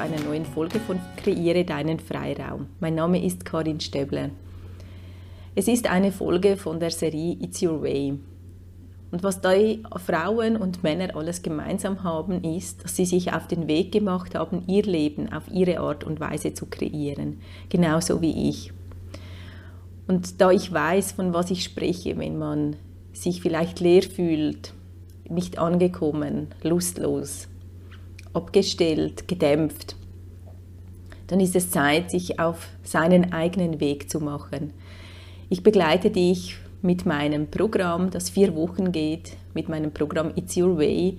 [0.00, 2.66] einer neuen Folge von Kreiere deinen Freiraum.
[2.80, 4.30] Mein Name ist Karin Stäbler.
[5.54, 8.18] Es ist eine Folge von der Serie It's Your Way.
[9.10, 9.52] Und was da
[9.96, 14.62] Frauen und Männer alles gemeinsam haben, ist, dass sie sich auf den Weg gemacht haben,
[14.66, 17.40] ihr Leben auf ihre Art und Weise zu kreieren.
[17.68, 18.72] Genauso wie ich.
[20.06, 22.76] Und da ich weiß, von was ich spreche, wenn man
[23.12, 24.72] sich vielleicht leer fühlt,
[25.28, 27.48] nicht angekommen, lustlos,
[28.32, 29.96] abgestellt, gedämpft,
[31.26, 34.72] dann ist es Zeit, sich auf seinen eigenen Weg zu machen.
[35.48, 40.76] Ich begleite dich mit meinem Programm, das vier Wochen geht, mit meinem Programm It's Your
[40.78, 41.18] Way,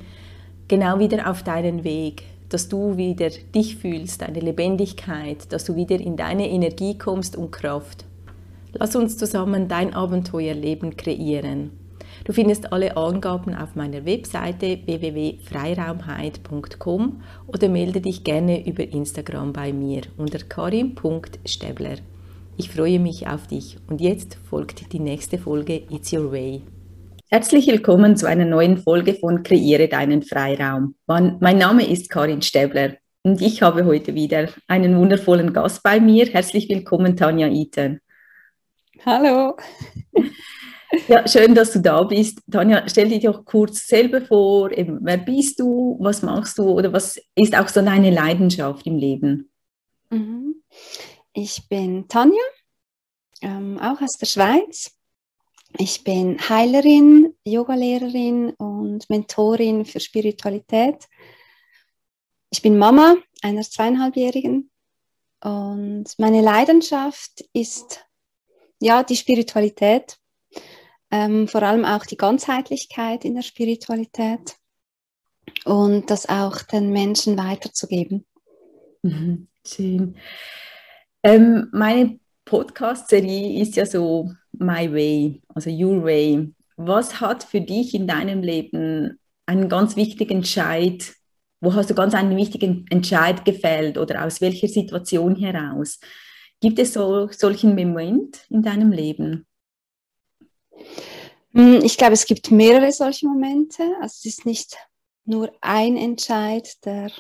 [0.67, 5.99] genau wieder auf deinen Weg, dass du wieder dich fühlst, deine Lebendigkeit, dass du wieder
[5.99, 8.05] in deine Energie kommst und Kraft.
[8.73, 11.71] Lass uns zusammen dein Abenteuerleben kreieren.
[12.23, 19.73] Du findest alle Angaben auf meiner Webseite www.freiraumheit.com oder melde dich gerne über Instagram bei
[19.73, 21.95] mir unter karim.stäbler.
[22.57, 26.61] Ich freue mich auf dich und jetzt folgt die nächste Folge It's Your Way.
[27.27, 30.93] Herzlich willkommen zu einer neuen Folge von Kreiere deinen Freiraum.
[31.07, 36.27] Mein Name ist Karin Stäbler und ich habe heute wieder einen wundervollen Gast bei mir.
[36.27, 37.99] Herzlich willkommen, Tanja Iten.
[39.05, 39.57] Hallo.
[41.07, 42.41] Ja, schön, dass du da bist.
[42.51, 44.71] Tanja, stell dich doch kurz selber vor.
[44.71, 45.98] Eben, wer bist du?
[45.99, 46.63] Was machst du?
[46.63, 49.49] Oder was ist auch so deine Leidenschaft im Leben?
[50.09, 50.55] Mhm.
[51.33, 52.43] Ich bin Tanja,
[53.41, 54.91] ähm, auch aus der Schweiz.
[55.77, 61.07] Ich bin Heilerin, Yogalehrerin und Mentorin für Spiritualität.
[62.49, 64.69] Ich bin Mama einer zweieinhalbjährigen
[65.41, 68.05] und meine Leidenschaft ist
[68.81, 70.17] ja die Spiritualität
[71.12, 74.55] ähm, vor allem auch die Ganzheitlichkeit in der Spiritualität
[75.66, 78.25] und das auch den Menschen weiterzugeben.
[79.03, 80.16] Mhm, schön.
[81.23, 86.53] Ähm, meine Podcast-Serie ist ja so My Way, also Your Way.
[86.77, 91.13] Was hat für dich in deinem Leben einen ganz wichtigen Entscheid,
[91.59, 95.99] wo hast du ganz einen wichtigen Entscheid gefällt oder aus welcher Situation heraus?
[96.59, 99.45] Gibt es so solchen Moment in deinem Leben?
[101.53, 103.84] Hm, ich glaube, es gibt mehrere solche Momente.
[104.01, 104.78] Also es ist nicht
[105.25, 107.12] nur ein Entscheid, der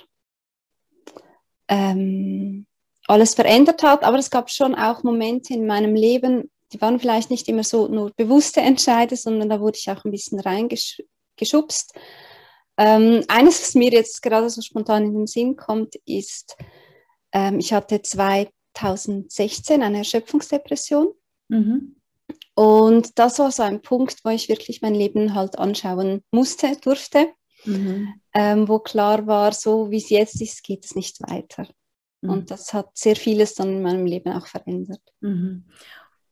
[1.67, 2.65] ähm,
[3.07, 7.29] alles verändert hat, aber es gab schon auch Momente in meinem Leben, die waren vielleicht
[7.29, 11.93] nicht immer so nur bewusste Entscheide, sondern da wurde ich auch ein bisschen reingeschubst.
[12.77, 16.55] Ähm, eines, was mir jetzt gerade so spontan in den Sinn kommt, ist,
[17.33, 21.13] ähm, ich hatte 2016 eine Erschöpfungsdepression.
[21.49, 22.00] Mhm.
[22.53, 27.29] Und das war so ein Punkt, wo ich wirklich mein Leben halt anschauen musste, durfte,
[27.65, 28.13] mhm.
[28.33, 31.67] ähm, wo klar war, so wie es jetzt ist, geht es nicht weiter.
[32.21, 32.29] Mhm.
[32.29, 35.01] Und das hat sehr vieles dann in meinem Leben auch verändert.
[35.21, 35.65] Mhm.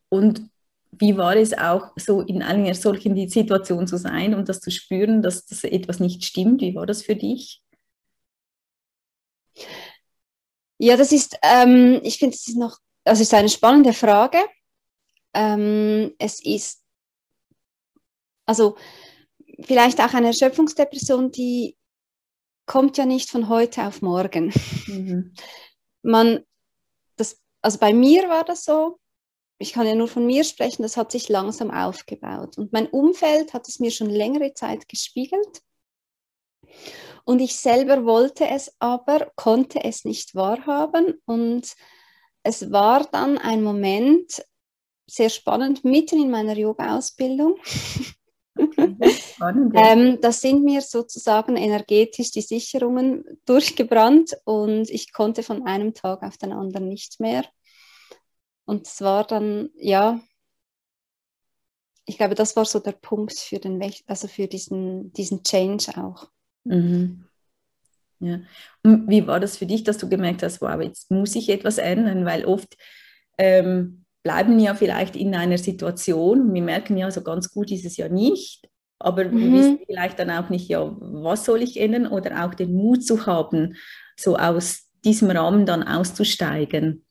[0.09, 0.49] Und
[0.91, 5.21] wie war es auch so in einer solchen Situation zu sein und das zu spüren,
[5.21, 6.61] dass das etwas nicht stimmt?
[6.61, 7.61] Wie war das für dich?
[10.77, 14.39] Ja, das ist, ähm, ich finde, es ist noch, also ist eine spannende Frage.
[15.33, 16.83] Ähm, es ist,
[18.45, 18.77] also
[19.63, 21.77] vielleicht auch eine Erschöpfungsdepression, die
[22.65, 24.53] kommt ja nicht von heute auf morgen.
[24.87, 25.33] Mhm.
[26.01, 26.45] Man,
[27.15, 28.99] das, also bei mir war das so,
[29.59, 32.57] ich kann ja nur von mir sprechen, das hat sich langsam aufgebaut.
[32.57, 35.61] Und mein Umfeld hat es mir schon längere Zeit gespiegelt.
[37.25, 41.21] Und ich selber wollte es aber, konnte es nicht wahrhaben.
[41.25, 41.75] Und
[42.43, 44.43] es war dann ein Moment,
[45.09, 47.55] sehr spannend, mitten in meiner Yoga-Ausbildung.
[48.57, 48.95] Okay,
[49.73, 56.23] ähm, da sind mir sozusagen energetisch die Sicherungen durchgebrannt und ich konnte von einem Tag
[56.23, 57.45] auf den anderen nicht mehr.
[58.65, 60.19] Und es war dann, ja,
[62.05, 66.27] ich glaube, das war so der Punkt für den, also für diesen, diesen Change auch.
[66.63, 67.25] Mhm.
[68.19, 68.41] Ja.
[68.83, 71.77] Und wie war das für dich, dass du gemerkt hast, wow, jetzt muss ich etwas
[71.77, 72.75] ändern, weil oft
[73.37, 77.97] ähm, bleiben ja vielleicht in einer Situation, wir merken ja so ganz gut ist es
[77.97, 78.67] ja nicht,
[78.99, 79.39] aber mhm.
[79.39, 83.05] wir wissen vielleicht dann auch nicht, ja, was soll ich ändern oder auch den Mut
[83.05, 83.75] zu haben,
[84.17, 87.05] so aus diesem Rahmen dann auszusteigen.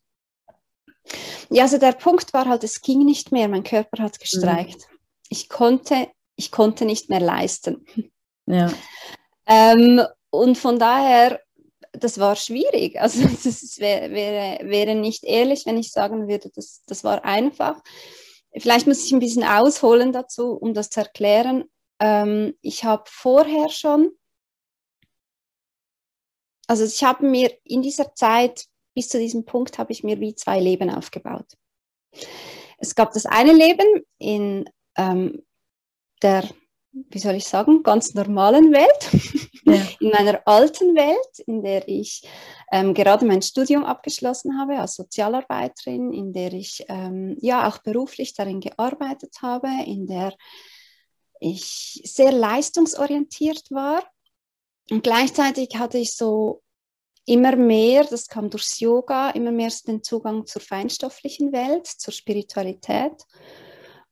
[1.49, 4.77] Ja, also der Punkt war halt, es ging nicht mehr, mein Körper hat gestreikt.
[4.77, 4.97] Mhm.
[5.29, 7.85] Ich, konnte, ich konnte nicht mehr leisten.
[8.45, 8.71] Ja.
[9.47, 11.39] Ähm, und von daher
[11.93, 12.95] das war schwierig.
[12.99, 17.81] Also es wäre, wäre, wäre nicht ehrlich, wenn ich sagen würde, das, das war einfach.
[18.57, 21.65] Vielleicht muss ich ein bisschen ausholen dazu, um das zu erklären.
[21.99, 24.11] Ähm, ich habe vorher schon
[26.69, 30.35] also ich habe mir in dieser Zeit, bis zu diesem Punkt, habe ich mir wie
[30.35, 31.57] zwei Leben aufgebaut.
[32.77, 35.43] Es gab das eine Leben in ähm,
[36.21, 36.47] der,
[36.91, 39.73] wie soll ich sagen, ganz normalen Welt, ja.
[39.99, 42.27] in meiner alten Welt, in der ich
[42.71, 48.33] ähm, gerade mein Studium abgeschlossen habe als Sozialarbeiterin, in der ich ähm, ja auch beruflich
[48.33, 50.33] darin gearbeitet habe, in der
[51.39, 54.03] ich sehr leistungsorientiert war.
[54.89, 56.61] Und gleichzeitig hatte ich so
[57.25, 63.13] immer mehr, das kam durchs Yoga, immer mehr den Zugang zur feinstofflichen Welt, zur Spiritualität.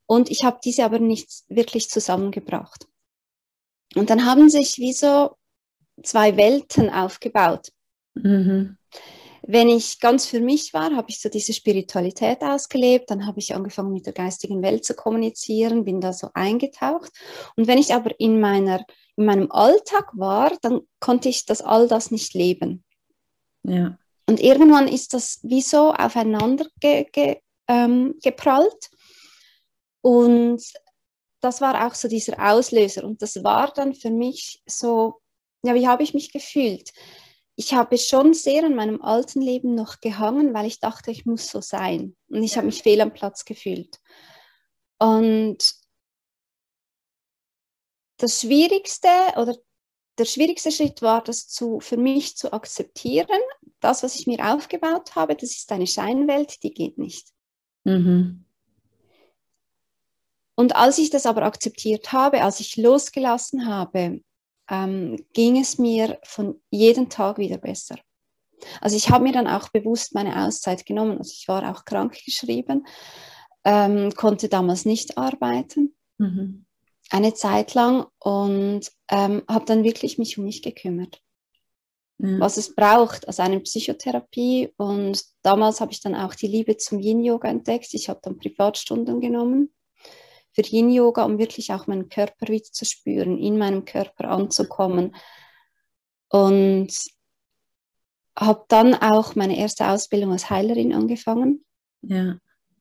[0.07, 2.87] Und ich habe diese aber nicht wirklich zusammengebracht.
[3.95, 5.35] Und dann haben sich wie so
[6.03, 7.71] zwei Welten aufgebaut.
[8.15, 8.77] Mhm.
[9.49, 13.55] Wenn ich ganz für mich war, habe ich so diese Spiritualität ausgelebt, dann habe ich
[13.55, 17.11] angefangen mit der geistigen Welt zu kommunizieren, bin da so eingetaucht.
[17.55, 18.83] Und wenn ich aber in, meiner,
[19.15, 22.83] in meinem Alltag war, dann konnte ich das all das nicht leben.
[23.63, 23.97] Ja.
[24.29, 27.37] Und irgendwann ist das wie so aufeinander ge, ge,
[27.69, 28.89] ähm, geprallt.
[30.07, 30.63] Und
[31.41, 33.03] das war auch so dieser Auslöser.
[33.03, 35.19] Und das war dann für mich so,
[35.63, 36.93] ja, wie habe ich mich gefühlt?
[37.57, 41.49] Ich habe schon sehr an meinem alten Leben noch gehangen, weil ich dachte, ich muss
[41.49, 42.15] so sein.
[42.29, 43.99] Und ich habe mich fehl am Platz gefühlt.
[44.97, 45.57] Und
[48.15, 49.57] das Schwierigste oder
[50.17, 53.41] der schwierigste Schritt war, das zu, für mich zu akzeptieren.
[53.81, 57.27] Das, was ich mir aufgebaut habe, das ist eine Scheinwelt, die geht nicht.
[57.83, 58.46] Mhm.
[60.59, 64.21] Und als ich das aber akzeptiert habe, als ich losgelassen habe,
[64.69, 67.97] ähm, ging es mir von jedem Tag wieder besser.
[68.81, 71.19] Also ich habe mir dann auch bewusst meine Auszeit genommen.
[71.19, 72.87] Also ich war auch krank geschrieben,
[73.65, 75.95] ähm, konnte damals nicht arbeiten.
[76.17, 76.65] Mhm.
[77.11, 81.21] Eine Zeit lang und ähm, habe dann wirklich mich um mich gekümmert.
[82.17, 82.39] Mhm.
[82.39, 84.73] Was es braucht, also eine Psychotherapie.
[84.77, 87.93] Und damals habe ich dann auch die Liebe zum Yin-Yoga entdeckt.
[87.93, 89.71] Ich habe dann Privatstunden genommen
[90.57, 95.15] für Yin-Yoga, um wirklich auch meinen Körper wieder zu spüren, in meinem Körper anzukommen.
[96.29, 96.91] Und
[98.35, 101.63] habe dann auch meine erste Ausbildung als Heilerin angefangen.
[102.01, 102.37] Ja.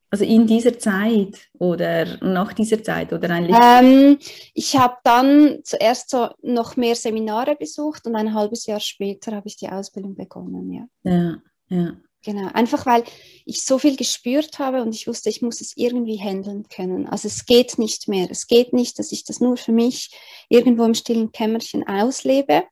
[0.08, 3.56] Also in dieser Zeit oder nach dieser Zeit oder eigentlich?
[3.60, 4.18] Ähm,
[4.54, 9.48] ich habe dann zuerst so noch mehr Seminare besucht und ein halbes Jahr später habe
[9.48, 10.86] ich die Ausbildung begonnen, ja.
[11.02, 11.92] Ja, ja.
[12.26, 13.04] Genau, einfach weil
[13.44, 17.06] ich so viel gespürt habe und ich wusste, ich muss es irgendwie handeln können.
[17.06, 18.28] Also es geht nicht mehr.
[18.28, 20.10] Es geht nicht, dass ich das nur für mich
[20.48, 22.64] irgendwo im stillen Kämmerchen auslebe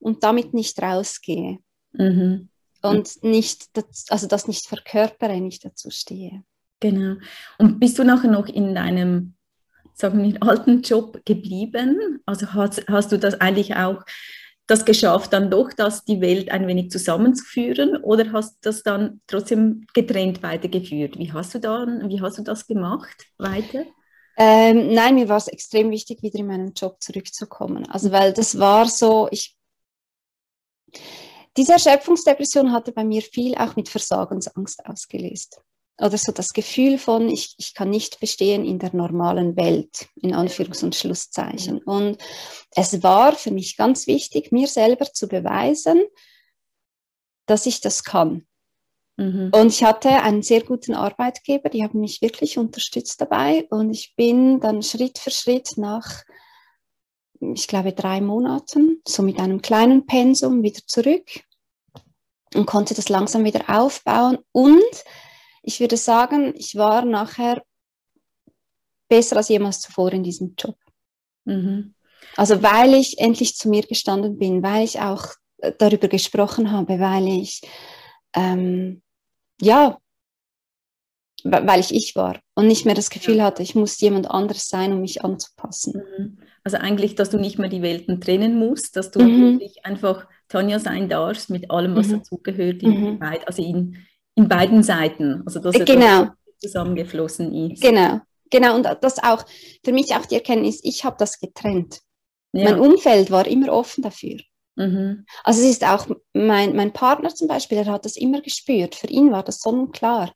[0.00, 1.60] und damit nicht rausgehe.
[1.92, 2.48] Mhm.
[2.82, 3.66] Und nicht,
[4.08, 6.42] also das nicht verkörpere, nicht dazu stehe.
[6.80, 7.20] Genau.
[7.58, 9.34] Und bist du nachher noch in deinem,
[9.94, 12.20] sagen wir, alten Job geblieben?
[12.26, 14.02] Also hast, hast du das eigentlich auch
[14.68, 19.20] das geschafft, dann doch das die Welt ein wenig zusammenzuführen oder hast du das dann
[19.26, 21.18] trotzdem getrennt weitergeführt?
[21.18, 23.84] Wie hast du dann, wie hast du das gemacht weiter?
[24.36, 27.88] Ähm, nein, mir war es extrem wichtig, wieder in meinen Job zurückzukommen.
[27.90, 29.56] Also weil das war so, ich
[31.56, 35.60] diese Erschöpfungsdepression hatte bei mir viel auch mit Versagensangst ausgelöst
[36.00, 40.32] oder so das Gefühl von, ich, ich kann nicht bestehen in der normalen Welt, in
[40.32, 41.78] Anführungs- und Schlusszeichen.
[41.82, 42.18] Und
[42.70, 46.02] es war für mich ganz wichtig, mir selber zu beweisen,
[47.46, 48.46] dass ich das kann.
[49.16, 49.50] Mhm.
[49.52, 53.66] Und ich hatte einen sehr guten Arbeitgeber, die haben mich wirklich unterstützt dabei.
[53.70, 56.22] Und ich bin dann Schritt für Schritt nach,
[57.40, 61.28] ich glaube, drei Monaten, so mit einem kleinen Pensum wieder zurück
[62.54, 64.38] und konnte das langsam wieder aufbauen.
[64.52, 65.04] Und
[65.68, 67.62] ich würde sagen, ich war nachher
[69.06, 70.78] besser als jemals zuvor in diesem Job.
[71.44, 71.94] Mhm.
[72.36, 75.26] Also weil ich endlich zu mir gestanden bin, weil ich auch
[75.58, 77.60] äh, darüber gesprochen habe, weil ich
[78.34, 79.02] ähm,
[79.60, 79.98] ja,
[81.44, 84.92] weil ich ich war und nicht mehr das Gefühl hatte, ich muss jemand anderes sein,
[84.94, 86.02] um mich anzupassen.
[86.18, 86.38] Mhm.
[86.64, 89.60] Also eigentlich, dass du nicht mehr die Welten trennen musst, dass du mhm.
[89.60, 92.18] wirklich einfach Tanja sein darfst mit allem, was mhm.
[92.18, 93.18] dazugehört, mhm.
[93.20, 93.98] also in,
[94.38, 95.42] in beiden Seiten.
[95.44, 96.28] Also dass genau.
[96.60, 97.82] zusammengeflossen ist.
[97.82, 98.76] Genau, genau.
[98.76, 99.44] Und das auch
[99.84, 102.00] für mich auch die Erkenntnis, ich habe das getrennt.
[102.52, 102.70] Ja.
[102.70, 104.38] Mein Umfeld war immer offen dafür.
[104.76, 105.26] Mhm.
[105.42, 108.94] Also es ist auch mein, mein Partner zum Beispiel, der hat das immer gespürt.
[108.94, 110.32] Für ihn war das sonnenklar.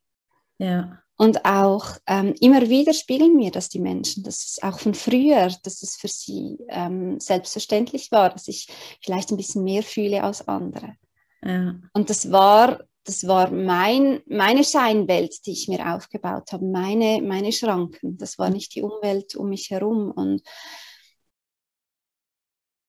[0.57, 0.99] Ja.
[1.15, 5.49] Und auch ähm, immer wieder spiegeln mir das die Menschen, dass es auch von früher,
[5.63, 8.67] dass es für sie ähm, selbstverständlich war, dass ich
[9.01, 10.95] vielleicht ein bisschen mehr fühle als andere.
[11.41, 11.75] Ja.
[11.93, 17.51] Und das war das war mein, meine Scheinwelt, die ich mir aufgebaut habe, meine, meine
[17.51, 18.17] Schranken.
[18.17, 20.11] Das war nicht die Umwelt um mich herum.
[20.11, 20.41] Und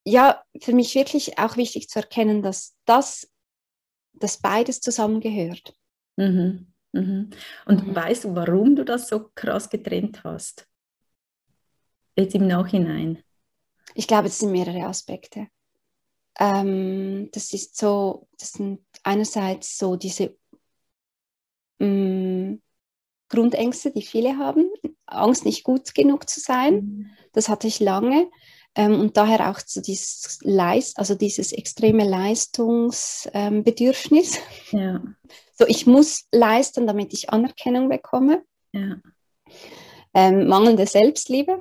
[0.05, 3.31] ja, für mich wirklich auch wichtig zu erkennen, dass das,
[4.13, 5.75] dass beides zusammengehört.
[6.17, 6.73] Mhm.
[6.93, 7.31] Mhm.
[7.67, 7.95] Und mhm.
[7.95, 10.69] weißt du, warum du das so krass getrennt hast?
[12.17, 13.23] Jetzt im Nachhinein.
[13.97, 15.49] Ich glaube, es sind mehrere Aspekte.
[16.39, 20.37] Ähm, das ist so, das sind einerseits so diese
[21.79, 22.63] mh, mm,
[23.29, 24.71] Grundängste, die viele haben,
[25.07, 26.75] Angst, nicht gut genug zu sein.
[26.75, 27.11] Mhm.
[27.33, 28.31] Das hatte ich lange.
[28.77, 34.39] Ähm, und daher auch so dieses Leist, also dieses extreme Leistungsbedürfnis.
[34.73, 35.03] Ähm, ja.
[35.57, 38.43] So, ich muss leisten, damit ich Anerkennung bekomme.
[38.73, 38.97] Ja.
[40.13, 41.61] Ähm, mangelnde Selbstliebe.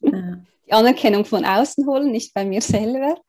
[0.00, 0.44] Ja.
[0.66, 3.20] Die Anerkennung von außen holen, nicht bei mir selber.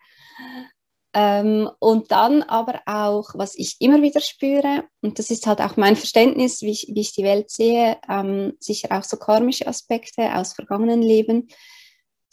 [1.14, 5.76] Ähm, und dann aber auch, was ich immer wieder spüre, und das ist halt auch
[5.76, 10.34] mein Verständnis, wie ich, wie ich die Welt sehe, ähm, sicher auch so karmische Aspekte
[10.36, 11.50] aus vergangenen Leben,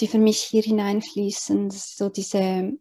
[0.00, 1.70] die für mich hier hineinfließen.
[1.70, 2.72] so diese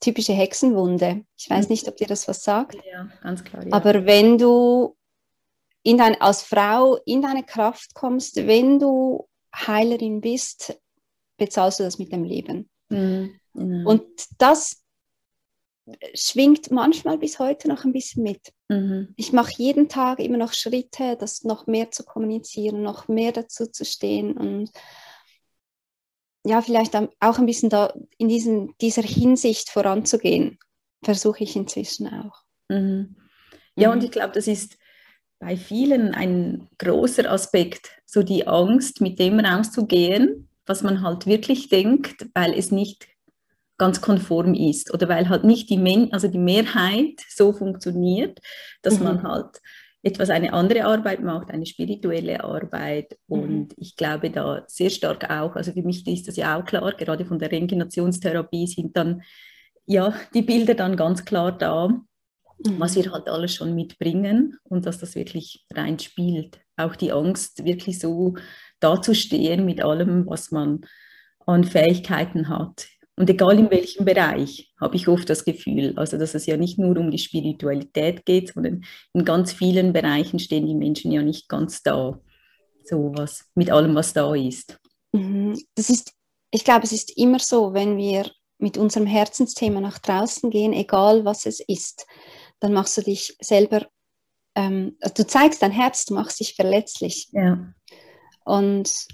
[0.00, 1.24] typische Hexenwunde.
[1.36, 2.76] Ich weiß nicht, ob dir das was sagt.
[2.90, 3.66] Ja, ganz klar.
[3.66, 3.72] Ja.
[3.72, 4.96] Aber wenn du
[5.82, 10.78] in dein, als Frau in deine Kraft kommst, wenn du Heilerin bist,
[11.36, 12.70] bezahlst du das mit dem Leben.
[12.88, 13.86] Mhm.
[13.86, 14.04] Und
[14.38, 14.82] das
[16.14, 18.52] schwingt manchmal bis heute noch ein bisschen mit.
[18.68, 19.14] Mhm.
[19.16, 23.66] Ich mache jeden Tag immer noch Schritte, das noch mehr zu kommunizieren, noch mehr dazu
[23.66, 24.70] zu stehen und
[26.44, 30.58] ja, vielleicht auch ein bisschen da in diesen, dieser Hinsicht voranzugehen,
[31.02, 32.42] versuche ich inzwischen auch.
[32.68, 33.16] Mhm.
[33.76, 33.94] Ja, mhm.
[33.94, 34.78] und ich glaube, das ist
[35.40, 41.68] bei vielen ein großer Aspekt, so die Angst, mit dem rauszugehen, was man halt wirklich
[41.68, 43.08] denkt, weil es nicht
[43.78, 48.40] ganz konform ist oder weil halt nicht die, Men also die Mehrheit so funktioniert,
[48.82, 49.04] dass mhm.
[49.04, 49.60] man halt
[50.02, 53.16] etwas eine andere Arbeit macht, eine spirituelle Arbeit.
[53.28, 53.40] Mhm.
[53.40, 56.92] Und ich glaube da sehr stark auch, also für mich ist das ja auch klar,
[56.96, 59.22] gerade von der Regenerationstherapie sind dann
[59.86, 62.04] ja die Bilder dann ganz klar da, mhm.
[62.78, 66.60] was wir halt alles schon mitbringen und dass das wirklich reinspielt.
[66.76, 68.34] Auch die Angst, wirklich so
[68.80, 70.80] dazustehen mit allem, was man
[71.46, 72.88] an Fähigkeiten hat.
[73.16, 76.78] Und egal in welchem Bereich, habe ich oft das Gefühl, also dass es ja nicht
[76.78, 81.48] nur um die Spiritualität geht, sondern in ganz vielen Bereichen stehen die Menschen ja nicht
[81.48, 82.20] ganz da.
[82.84, 84.78] So was, mit allem, was da ist.
[85.12, 85.58] Mhm.
[85.74, 86.12] Das ist,
[86.52, 91.24] ich glaube, es ist immer so, wenn wir mit unserem Herzensthema nach draußen gehen, egal
[91.24, 92.06] was es ist,
[92.60, 93.86] dann machst du dich selber,
[94.54, 97.28] ähm, du zeigst dein Herz, du machst dich verletzlich.
[97.32, 97.72] Ja.
[98.48, 99.06] Und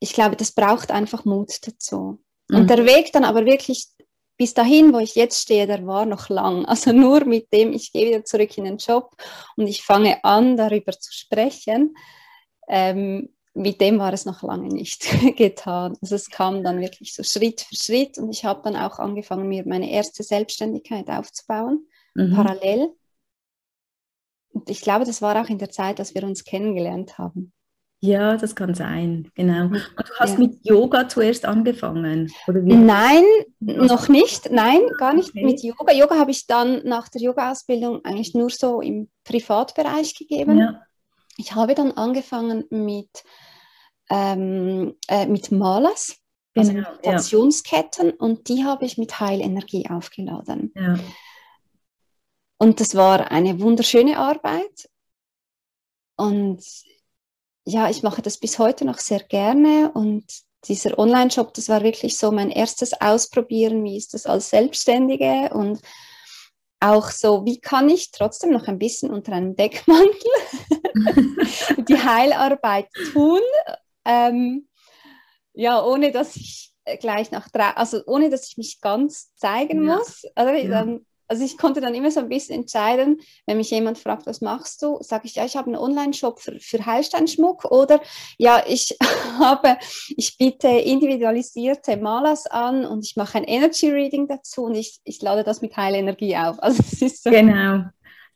[0.00, 2.22] ich glaube, das braucht einfach Mut dazu.
[2.48, 2.56] Mhm.
[2.56, 3.88] Und der Weg dann aber wirklich
[4.36, 6.66] bis dahin, wo ich jetzt stehe, der war noch lang.
[6.66, 9.16] Also nur mit dem, ich gehe wieder zurück in den Job
[9.56, 11.96] und ich fange an, darüber zu sprechen.
[12.68, 15.06] Ähm, mit dem war es noch lange nicht
[15.38, 15.96] getan.
[16.02, 19.48] Also es kam dann wirklich so Schritt für Schritt und ich habe dann auch angefangen,
[19.48, 22.34] mir meine erste Selbstständigkeit aufzubauen, mhm.
[22.34, 22.92] parallel.
[24.52, 27.53] Und ich glaube, das war auch in der Zeit, dass wir uns kennengelernt haben.
[28.04, 29.64] Ja, das kann sein, genau.
[29.64, 30.40] Und du hast ja.
[30.40, 32.30] mit Yoga zuerst angefangen?
[32.46, 33.24] Nein,
[33.60, 34.50] noch nicht.
[34.50, 35.44] Nein, gar nicht okay.
[35.44, 35.90] mit Yoga.
[35.94, 40.58] Yoga habe ich dann nach der Yoga-Ausbildung eigentlich nur so im Privatbereich gegeben.
[40.58, 40.82] Ja.
[41.38, 43.24] Ich habe dann angefangen mit,
[44.10, 46.18] ähm, äh, mit Malas,
[46.54, 48.14] also genau, Meditationsketten, ja.
[48.18, 50.72] und die habe ich mit Heilenergie aufgeladen.
[50.76, 50.98] Ja.
[52.58, 54.90] Und das war eine wunderschöne Arbeit.
[56.16, 56.62] Und
[57.64, 60.24] ja, ich mache das bis heute noch sehr gerne und
[60.66, 65.80] dieser Online-Shop, das war wirklich so mein erstes Ausprobieren, wie ist das als Selbstständige und
[66.80, 70.30] auch so, wie kann ich trotzdem noch ein bisschen unter einem Deckmantel
[71.88, 73.40] die Heilarbeit tun,
[74.04, 74.68] ähm,
[75.54, 79.96] ja, ohne dass ich gleich nach drei, also ohne dass ich mich ganz zeigen ja.
[79.96, 80.24] muss.
[80.34, 80.68] Also ja.
[80.68, 84.40] dann also ich konnte dann immer so ein bisschen entscheiden, wenn mich jemand fragt, was
[84.40, 88.00] machst du, sage ich, ja, ich habe einen Online-Shop für, für Heilsteinschmuck oder
[88.38, 88.96] ja, ich
[89.38, 89.76] habe,
[90.16, 95.22] ich biete individualisierte Malas an und ich mache ein Energy Reading dazu und ich, ich
[95.22, 96.56] lade das mit Heilenergie auf.
[96.64, 97.30] Also es ist so.
[97.30, 97.84] Genau.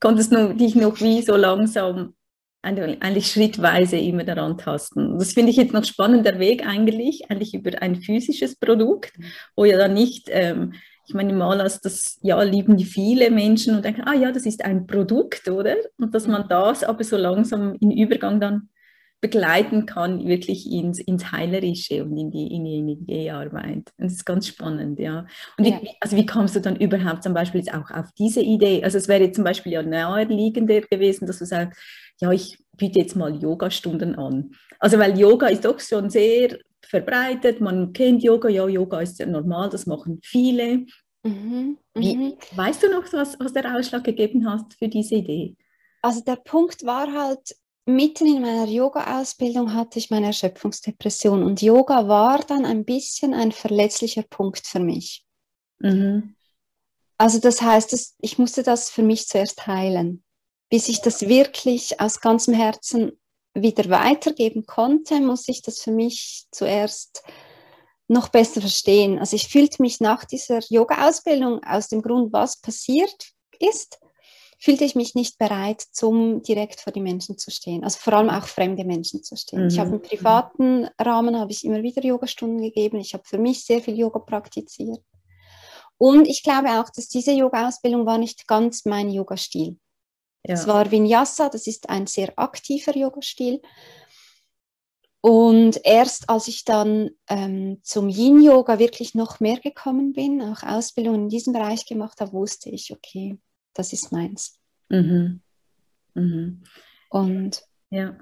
[0.00, 2.14] Konntest du dich noch wie so langsam
[2.62, 5.18] eigentlich schrittweise immer daran tasten.
[5.18, 9.12] Das finde ich jetzt noch spannender Weg eigentlich, eigentlich über ein physisches Produkt,
[9.57, 10.75] wo ja dann nicht ähm,
[11.09, 14.62] ich meine, Malers, das ja lieben die viele Menschen und denken, ah ja, das ist
[14.62, 15.77] ein Produkt, oder?
[15.99, 18.69] Und dass man das aber so langsam in Übergang dann
[19.23, 23.91] begleiten kann, wirklich ins, ins Heilerische und in die, in die Energiearbeit.
[23.97, 25.27] Und das ist ganz spannend, ja.
[25.57, 25.81] Und ja.
[25.81, 28.85] Wie, also wie kommst du dann überhaupt zum Beispiel jetzt auch auf diese Idee?
[28.85, 31.81] Also es wäre zum Beispiel ja naheliegender gewesen, dass du sagst,
[32.21, 34.50] ja, ich biete jetzt mal Yoga-Stunden an.
[34.79, 39.27] Also weil Yoga ist doch schon sehr verbreitet, man kennt Yoga, ja, Yoga ist ja
[39.27, 40.87] normal, das machen viele.
[41.23, 42.35] Mhm, Wie, mhm.
[42.55, 45.57] weißt du noch, was, was der Ausschlag gegeben hat für diese Idee?
[46.03, 47.57] Also der Punkt war halt,
[47.87, 53.51] mitten in meiner Yoga-Ausbildung hatte ich meine Erschöpfungsdepression und Yoga war dann ein bisschen ein
[53.51, 55.25] verletzlicher Punkt für mich.
[55.79, 56.35] Mhm.
[57.17, 60.23] Also das heißt, ich musste das für mich zuerst heilen,
[60.71, 63.19] bis ich das wirklich aus ganzem Herzen
[63.62, 67.23] wieder weitergeben konnte, muss ich das für mich zuerst
[68.09, 69.19] noch besser verstehen.
[69.19, 73.99] Also ich fühlte mich nach dieser Yoga-Ausbildung aus dem Grund, was passiert ist,
[74.59, 77.85] fühlte ich mich nicht bereit, zum direkt vor die Menschen zu stehen.
[77.85, 79.62] Also vor allem auch fremde Menschen zu stehen.
[79.62, 79.69] Mhm.
[79.69, 82.99] Ich habe im privaten Rahmen habe ich immer wieder Yogastunden gegeben.
[82.99, 85.00] Ich habe für mich sehr viel Yoga praktiziert.
[85.97, 89.79] Und ich glaube auch, dass diese Yoga-Ausbildung war nicht ganz mein Yoga-Stil.
[90.45, 90.54] Ja.
[90.54, 93.61] Das war Vinyasa, das ist ein sehr aktiver Yoga-Stil.
[95.21, 101.23] Und erst als ich dann ähm, zum Yin-Yoga wirklich noch mehr gekommen bin, auch Ausbildungen
[101.23, 103.38] in diesem Bereich gemacht habe, wusste ich, okay,
[103.75, 104.59] das ist meins.
[104.88, 105.42] Mhm.
[106.14, 106.62] Mhm.
[107.11, 108.16] Und ja.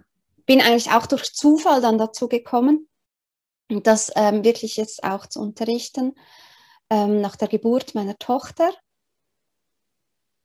[0.46, 2.88] bin eigentlich auch durch Zufall dann dazu gekommen,
[3.68, 6.14] das ähm, wirklich jetzt auch zu unterrichten,
[6.88, 8.72] ähm, nach der Geburt meiner Tochter.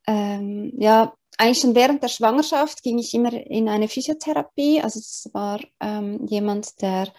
[0.07, 4.79] Ähm, ja, eigentlich schon während der Schwangerschaft ging ich immer in eine Physiotherapie.
[4.79, 7.11] Also es war ähm, jemand, der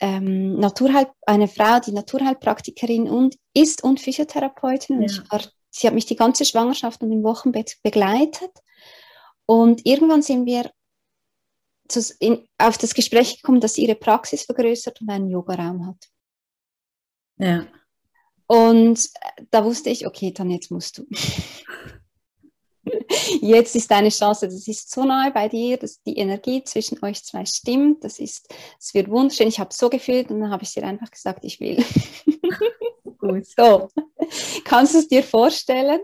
[0.00, 4.98] ähm, Naturheil, eine Frau, die Naturheilpraktikerin und ist und Physiotherapeutin.
[4.98, 5.22] Und ja.
[5.30, 8.50] war, sie hat mich die ganze Schwangerschaft und im Wochenbett begleitet.
[9.46, 10.72] Und irgendwann sind wir
[11.86, 16.08] zu, in, auf das Gespräch gekommen, dass sie ihre Praxis vergrößert und einen Yogaraum hat.
[17.36, 17.68] Ja.
[18.48, 21.06] Und äh, da wusste ich, okay, dann jetzt musst du.
[23.40, 27.24] jetzt ist deine Chance, das ist so nahe bei dir, dass die Energie zwischen euch
[27.24, 30.72] zwei stimmt, das ist, es wird wunderschön, ich habe so gefühlt und dann habe ich
[30.72, 31.84] dir einfach gesagt, ich will.
[33.18, 33.46] Gut.
[33.46, 33.88] So,
[34.64, 36.00] kannst du es dir vorstellen?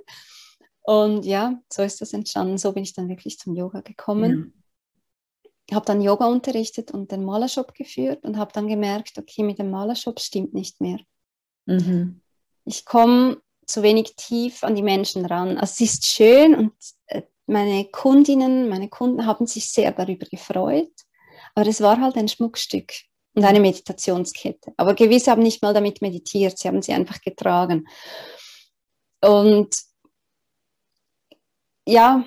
[0.83, 4.53] Und ja, so ist das entstanden, so bin ich dann wirklich zum Yoga gekommen.
[5.71, 5.77] Ja.
[5.77, 9.71] Habe dann Yoga unterrichtet und den Malershop geführt und habe dann gemerkt, okay, mit dem
[9.71, 10.99] Malershop stimmt nicht mehr.
[11.65, 12.21] Mhm.
[12.67, 15.59] Ich komme zu wenig tief an die Menschen ran.
[15.59, 16.73] Also es ist schön und
[17.07, 20.93] äh, meine Kundinnen, meine Kunden haben sich sehr darüber gefreut,
[21.55, 22.93] aber es war halt ein Schmuckstück
[23.35, 24.73] und eine Meditationskette.
[24.77, 27.87] Aber gewisse haben nicht mal damit meditiert, sie haben sie einfach getragen.
[29.21, 29.77] Und
[31.87, 32.25] ja,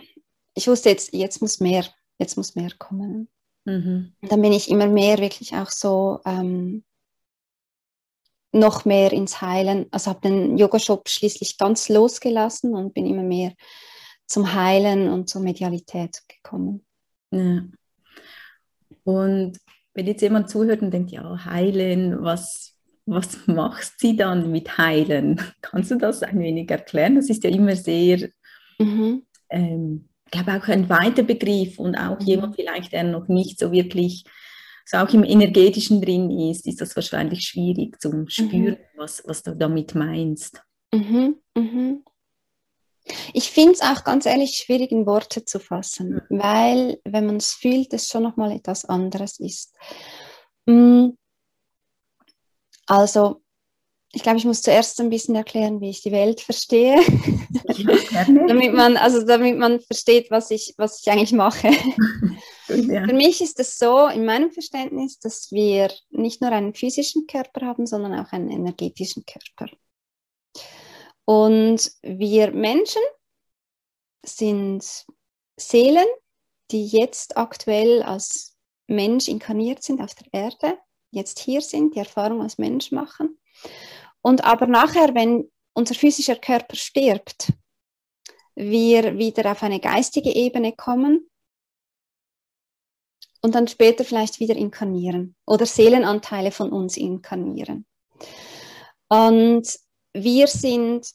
[0.53, 1.85] ich wusste jetzt, jetzt muss mehr,
[2.19, 3.29] jetzt muss mehr kommen.
[3.65, 4.13] Mhm.
[4.21, 6.83] Dann bin ich immer mehr wirklich auch so ähm,
[8.57, 13.53] noch mehr ins Heilen, also habe den Yogashop schließlich ganz losgelassen und bin immer mehr
[14.25, 16.85] zum Heilen und zur Medialität gekommen.
[17.31, 17.63] Ja.
[19.03, 19.57] Und
[19.93, 25.41] wenn jetzt jemand zuhört und denkt, ja, heilen, was, was machst sie dann mit heilen?
[25.61, 27.15] Kannst du das ein wenig erklären?
[27.15, 28.29] Das ist ja immer sehr,
[28.77, 29.23] mhm.
[29.49, 32.25] ähm, ich glaube auch ein weiter Begriff und auch mhm.
[32.25, 34.25] jemand vielleicht, der noch nicht so wirklich
[34.89, 38.29] so auch im Energetischen drin ist, ist das wahrscheinlich schwierig zu mhm.
[38.29, 38.97] spüren, mhm.
[38.99, 40.61] was, was du damit meinst.
[40.93, 42.05] Mhm, mhm.
[43.33, 46.39] Ich finde es auch ganz ehrlich schwierig in Worte zu fassen, mhm.
[46.39, 49.75] weil wenn man es fühlt, es schon nochmal etwas anderes ist.
[50.65, 51.09] Mm.
[52.85, 53.41] Also,
[54.13, 56.95] ich glaube, ich muss zuerst ein bisschen erklären, wie ich die Welt verstehe,
[58.47, 61.71] damit man, also damit man versteht, was ich, was ich eigentlich mache.
[62.87, 63.05] Ja.
[63.05, 67.65] Für mich ist es so, in meinem Verständnis, dass wir nicht nur einen physischen Körper
[67.65, 69.71] haben, sondern auch einen energetischen Körper.
[71.25, 73.01] Und wir Menschen
[74.25, 75.05] sind
[75.57, 76.07] Seelen,
[76.71, 80.77] die jetzt aktuell als Mensch inkarniert sind auf der Erde,
[81.11, 83.37] jetzt hier sind, die Erfahrung als Mensch machen.
[84.21, 87.53] Und aber nachher, wenn unser physischer Körper stirbt,
[88.55, 91.29] wir wieder auf eine geistige Ebene kommen
[93.41, 97.85] und dann später vielleicht wieder inkarnieren oder Seelenanteile von uns inkarnieren.
[99.09, 99.67] Und
[100.13, 101.07] wir sind,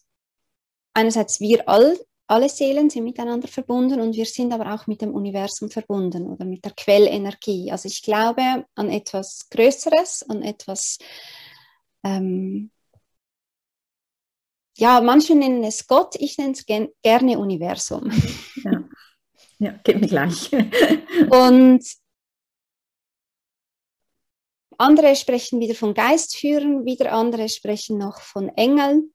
[0.95, 1.99] einerseits wir all,
[2.33, 6.47] alle Seelen sind miteinander verbunden und wir sind aber auch mit dem Universum verbunden oder
[6.47, 7.71] mit der Quellenergie.
[7.71, 10.99] Also ich glaube an etwas Größeres, an etwas,
[12.03, 12.71] ähm,
[14.79, 18.11] ja, manche nennen es Gott, ich nenne es gerne Universum.
[18.65, 18.85] Ja,
[19.59, 20.51] ja geht mir gleich.
[21.31, 21.85] und
[24.83, 29.13] andere sprechen wieder von Geistführern, wieder andere sprechen noch von Engeln,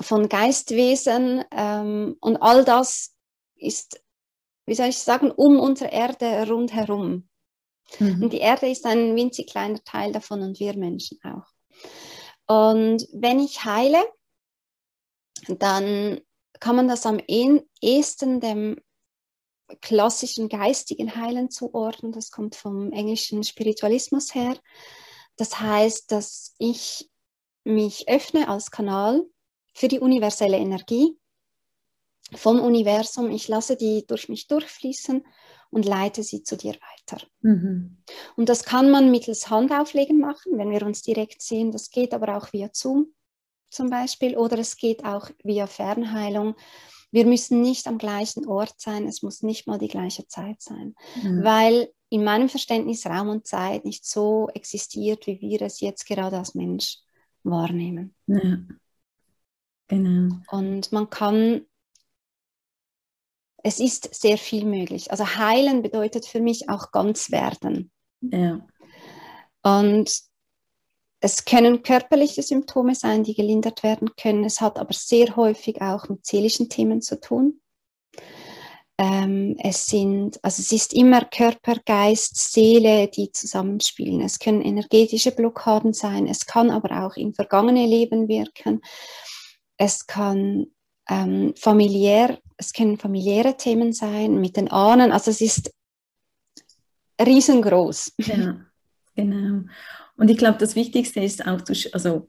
[0.00, 3.14] von Geistwesen ähm, und all das
[3.56, 4.02] ist,
[4.66, 7.28] wie soll ich sagen, um unsere Erde rundherum.
[7.98, 8.24] Mhm.
[8.24, 11.46] Und die Erde ist ein winzig kleiner Teil davon und wir Menschen auch.
[12.46, 14.04] Und wenn ich heile,
[15.48, 16.20] dann
[16.60, 18.76] kann man das am ehesten dem
[19.80, 22.12] klassischen geistigen Heilen zuordnen.
[22.12, 24.56] Das kommt vom englischen Spiritualismus her.
[25.36, 27.10] Das heißt, dass ich
[27.64, 29.24] mich öffne als Kanal
[29.74, 31.16] für die universelle Energie
[32.34, 33.30] vom Universum.
[33.30, 35.24] Ich lasse die durch mich durchfließen
[35.70, 37.24] und leite sie zu dir weiter.
[37.40, 38.02] Mhm.
[38.36, 41.72] Und das kann man mittels Handauflegen machen, wenn wir uns direkt sehen.
[41.72, 43.14] Das geht aber auch via Zoom
[43.70, 46.54] zum Beispiel oder es geht auch via Fernheilung.
[47.12, 50.94] Wir müssen nicht am gleichen Ort sein, es muss nicht mal die gleiche Zeit sein,
[51.22, 51.44] mhm.
[51.44, 56.38] weil in meinem Verständnis Raum und Zeit nicht so existiert, wie wir es jetzt gerade
[56.38, 56.98] als Mensch
[57.44, 58.14] wahrnehmen.
[58.26, 58.58] Ja.
[59.88, 60.36] Genau.
[60.50, 61.66] Und man kann,
[63.62, 65.10] es ist sehr viel möglich.
[65.10, 67.90] Also heilen bedeutet für mich auch ganz werden.
[68.20, 68.66] Ja.
[69.62, 70.31] Und
[71.22, 74.44] es können körperliche Symptome sein, die gelindert werden können.
[74.44, 77.60] Es hat aber sehr häufig auch mit seelischen Themen zu tun.
[78.98, 84.20] Ähm, es sind, also es ist immer Körper, Geist, Seele, die zusammenspielen.
[84.20, 86.26] Es können energetische Blockaden sein.
[86.26, 88.80] Es kann aber auch in vergangene Leben wirken.
[89.76, 90.66] Es kann
[91.08, 95.12] ähm, familiär, es können familiäre Themen sein mit den Ahnen.
[95.12, 95.72] Also es ist
[97.24, 98.14] riesengroß.
[98.18, 98.56] Ja,
[99.14, 99.62] genau.
[100.16, 101.60] Und ich glaube, das Wichtigste ist auch,
[101.92, 102.28] also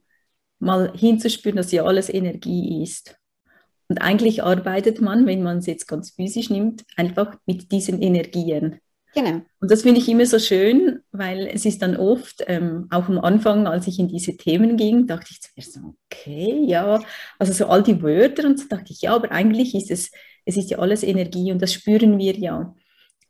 [0.60, 3.16] mal hinzuspüren, dass ja alles Energie ist.
[3.90, 8.80] Und eigentlich arbeitet man, wenn man es jetzt ganz physisch nimmt, einfach mit diesen Energien.
[9.14, 9.42] Genau.
[9.60, 13.20] Und das finde ich immer so schön, weil es ist dann oft, ähm, auch am
[13.20, 17.04] Anfang, als ich in diese Themen ging, dachte ich zuerst so, okay, ja,
[17.38, 20.10] also so all die Wörter und so dachte ich, ja, aber eigentlich ist es,
[20.46, 22.74] es ist ja alles Energie und das spüren wir ja.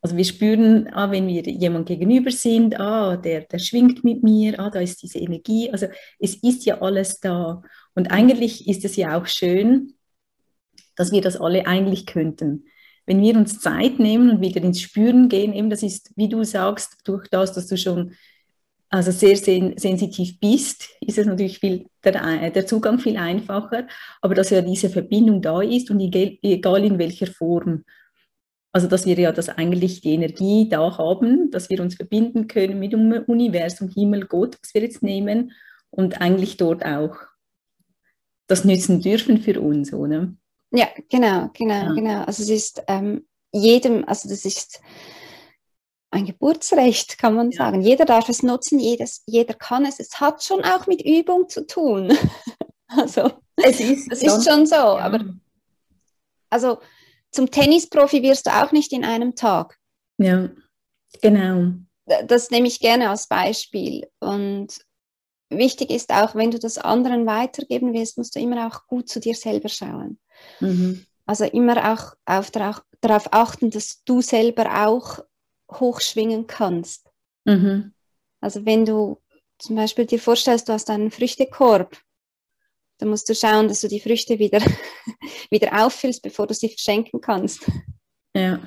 [0.04, 4.60] Also wir spüren, ah, wenn wir jemand gegenüber sind, ah, der, der schwingt mit mir,
[4.60, 5.72] ah, da ist diese Energie.
[5.72, 5.88] Also
[6.20, 7.62] es ist ja alles da.
[7.96, 9.94] Und eigentlich ist es ja auch schön,
[10.98, 12.66] dass wir das alle eigentlich könnten.
[13.06, 16.44] Wenn wir uns Zeit nehmen und wieder ins Spüren gehen, eben das ist, wie du
[16.44, 18.14] sagst, durch das, dass du schon
[18.90, 23.88] also sehr sen sensitiv bist, ist es natürlich viel, der, der Zugang viel einfacher,
[24.22, 27.86] aber dass ja diese Verbindung da ist und egal in welcher Form.
[28.74, 32.80] Also dass wir ja das eigentlich die Energie da haben, dass wir uns verbinden können
[32.80, 35.52] mit dem Universum, Himmel, Gott, was wir jetzt nehmen
[35.92, 37.16] und eigentlich dort auch
[38.48, 40.34] das nützen dürfen für uns, oder?
[40.72, 41.94] Ja, genau, genau, ja.
[41.94, 42.24] genau.
[42.24, 44.82] Also es ist ähm, jedem, also das ist
[46.10, 47.58] ein Geburtsrecht, kann man ja.
[47.58, 47.82] sagen.
[47.82, 50.00] Jeder darf es nutzen, jedes, jeder kann es.
[50.00, 52.12] Es hat schon auch mit Übung zu tun.
[52.88, 54.98] also es ist, das ist schon so, ja.
[54.98, 55.24] aber
[56.50, 56.80] also
[57.34, 59.78] zum Tennisprofi wirst du auch nicht in einem Tag.
[60.18, 60.50] Ja,
[61.22, 61.74] genau.
[62.28, 64.08] Das nehme ich gerne als Beispiel.
[64.20, 64.80] Und
[65.50, 69.20] wichtig ist auch, wenn du das anderen weitergeben willst, musst du immer auch gut zu
[69.20, 70.20] dir selber schauen.
[70.60, 71.06] Mhm.
[71.26, 75.20] Also immer auch auf, darauf achten, dass du selber auch
[75.72, 77.10] hochschwingen kannst.
[77.46, 77.94] Mhm.
[78.42, 79.22] Also wenn du
[79.58, 81.98] zum Beispiel dir vorstellst, du hast einen Früchtekorb
[83.04, 84.62] dann musst du schauen, dass du die Früchte wieder,
[85.52, 87.70] wieder auffüllst, bevor du sie verschenken kannst.
[88.34, 88.62] Ja.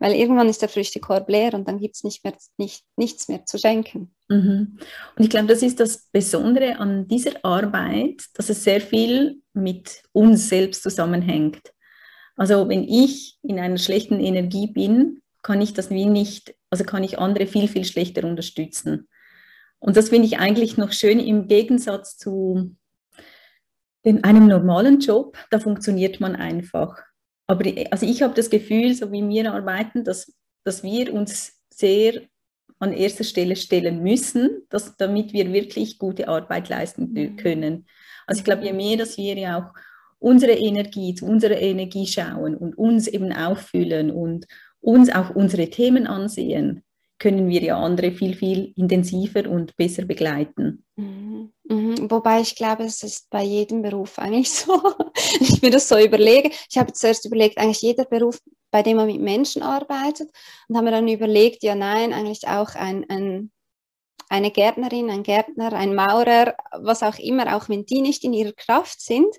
[0.00, 3.44] Weil irgendwann ist der Früchtekorb leer und dann gibt es nicht mehr, nicht, nichts mehr
[3.44, 4.12] zu schenken.
[4.28, 4.76] Mhm.
[5.14, 10.02] Und ich glaube, das ist das Besondere an dieser Arbeit, dass es sehr viel mit
[10.10, 11.72] uns selbst zusammenhängt.
[12.34, 17.04] Also wenn ich in einer schlechten Energie bin, kann ich das wie nicht, also kann
[17.04, 19.06] ich andere viel, viel schlechter unterstützen.
[19.78, 22.74] Und das finde ich eigentlich noch schön im Gegensatz zu
[24.02, 26.98] in einem normalen Job, da funktioniert man einfach.
[27.46, 30.32] Aber also ich habe das Gefühl, so wie wir arbeiten, dass,
[30.64, 32.22] dass wir uns sehr
[32.78, 37.36] an erster Stelle stellen müssen, dass, damit wir wirklich gute Arbeit leisten mhm.
[37.36, 37.86] können.
[38.26, 39.80] Also ich glaube, je mehr, dass wir ja auch
[40.18, 44.46] unsere Energie, zu unserer Energie schauen und uns eben auffüllen und
[44.80, 46.82] uns auch unsere Themen ansehen,
[47.18, 50.84] können wir ja andere viel, viel intensiver und besser begleiten.
[50.96, 51.52] Mhm.
[51.70, 52.10] Mhm.
[52.10, 54.80] Wobei ich glaube, es ist bei jedem Beruf eigentlich so.
[55.40, 56.50] ich mir das so überlege.
[56.68, 58.38] Ich habe zuerst überlegt, eigentlich jeder Beruf,
[58.70, 60.30] bei dem man mit Menschen arbeitet
[60.68, 63.50] und habe mir dann überlegt, ja nein, eigentlich auch ein, ein
[64.28, 68.52] eine Gärtnerin, ein Gärtner, ein Maurer, was auch immer, auch wenn die nicht in ihrer
[68.52, 69.34] Kraft sind,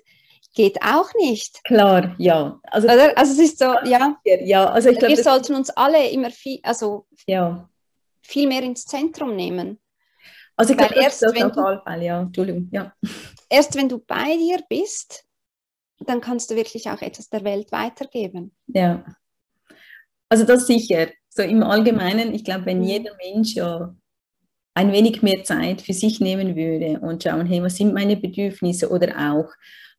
[0.54, 1.64] geht auch nicht.
[1.64, 2.60] Klar, ja.
[2.64, 3.16] Also, Oder?
[3.16, 4.18] also es ist so, ja.
[4.24, 7.70] Ja, also ich glaube, wir sollten uns alle immer viel, also ja
[8.22, 9.78] viel mehr ins Zentrum nehmen.
[10.62, 12.94] Also ich glaube, erst, das wenn auf jeden Fall, ja, Entschuldigung, ja.
[13.50, 15.24] Erst wenn du bei dir bist,
[16.06, 18.54] dann kannst du wirklich auch etwas der Welt weitergeben.
[18.68, 19.04] Ja.
[20.28, 21.08] Also das sicher.
[21.30, 22.84] so im Allgemeinen, ich glaube, wenn mhm.
[22.84, 23.92] jeder Mensch ja
[24.74, 28.88] ein wenig mehr Zeit für sich nehmen würde und schauen, hey, was sind meine Bedürfnisse
[28.88, 29.50] oder auch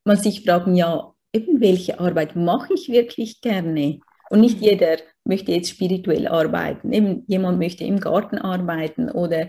[0.04, 4.00] mal sich fragen, ja, eben welche Arbeit mache ich wirklich gerne?
[4.30, 4.64] Und nicht mhm.
[4.64, 6.92] jeder möchte jetzt spirituell arbeiten.
[6.92, 9.48] Eben jemand möchte im Garten arbeiten oder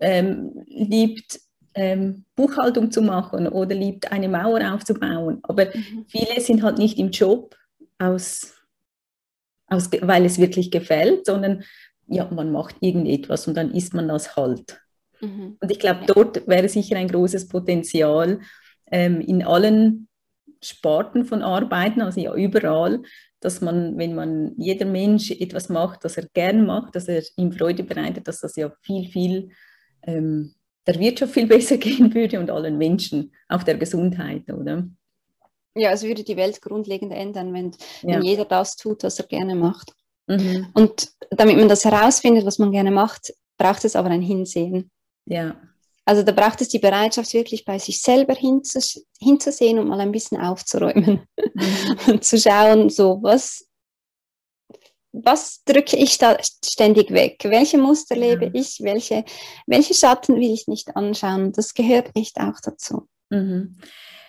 [0.00, 1.40] ähm, liebt
[1.74, 5.40] ähm, Buchhaltung zu machen oder liebt eine Mauer aufzubauen.
[5.42, 6.06] Aber mhm.
[6.08, 7.56] viele sind halt nicht im Job
[7.98, 8.54] aus,
[9.68, 11.64] aus, weil es wirklich gefällt, sondern
[12.08, 14.80] ja, man macht irgendetwas und dann ist man das halt.
[15.20, 15.56] Mhm.
[15.60, 18.40] Und ich glaube, dort wäre sicher ein großes Potenzial
[18.90, 20.08] ähm, in allen
[20.60, 23.02] Sparten von Arbeiten, also ja überall,
[23.40, 27.52] dass man, wenn man jeder Mensch etwas macht, das er gern macht, dass er ihm
[27.52, 29.50] Freude bereitet, dass das ja viel, viel
[30.02, 30.54] ähm,
[30.86, 34.88] der Wirtschaft viel besser gehen würde und allen Menschen, auch der Gesundheit, oder?
[35.74, 38.16] Ja, es würde die Welt grundlegend ändern, wenn, ja.
[38.16, 39.92] wenn jeder das tut, was er gerne macht.
[40.26, 40.68] Mhm.
[40.72, 44.90] Und damit man das herausfindet, was man gerne macht, braucht es aber ein Hinsehen.
[45.26, 45.56] Ja.
[46.06, 50.12] Also da braucht es die Bereitschaft, wirklich bei sich selber hinzus hinzusehen und mal ein
[50.12, 51.98] bisschen aufzuräumen mhm.
[52.06, 53.68] und zu schauen, so was,
[55.12, 57.38] was drücke ich da ständig weg?
[57.42, 58.78] Welche Muster lebe ich?
[58.82, 59.24] Welche,
[59.66, 61.52] welche Schatten will ich nicht anschauen?
[61.52, 63.08] Das gehört echt auch dazu.
[63.30, 63.76] Mhm.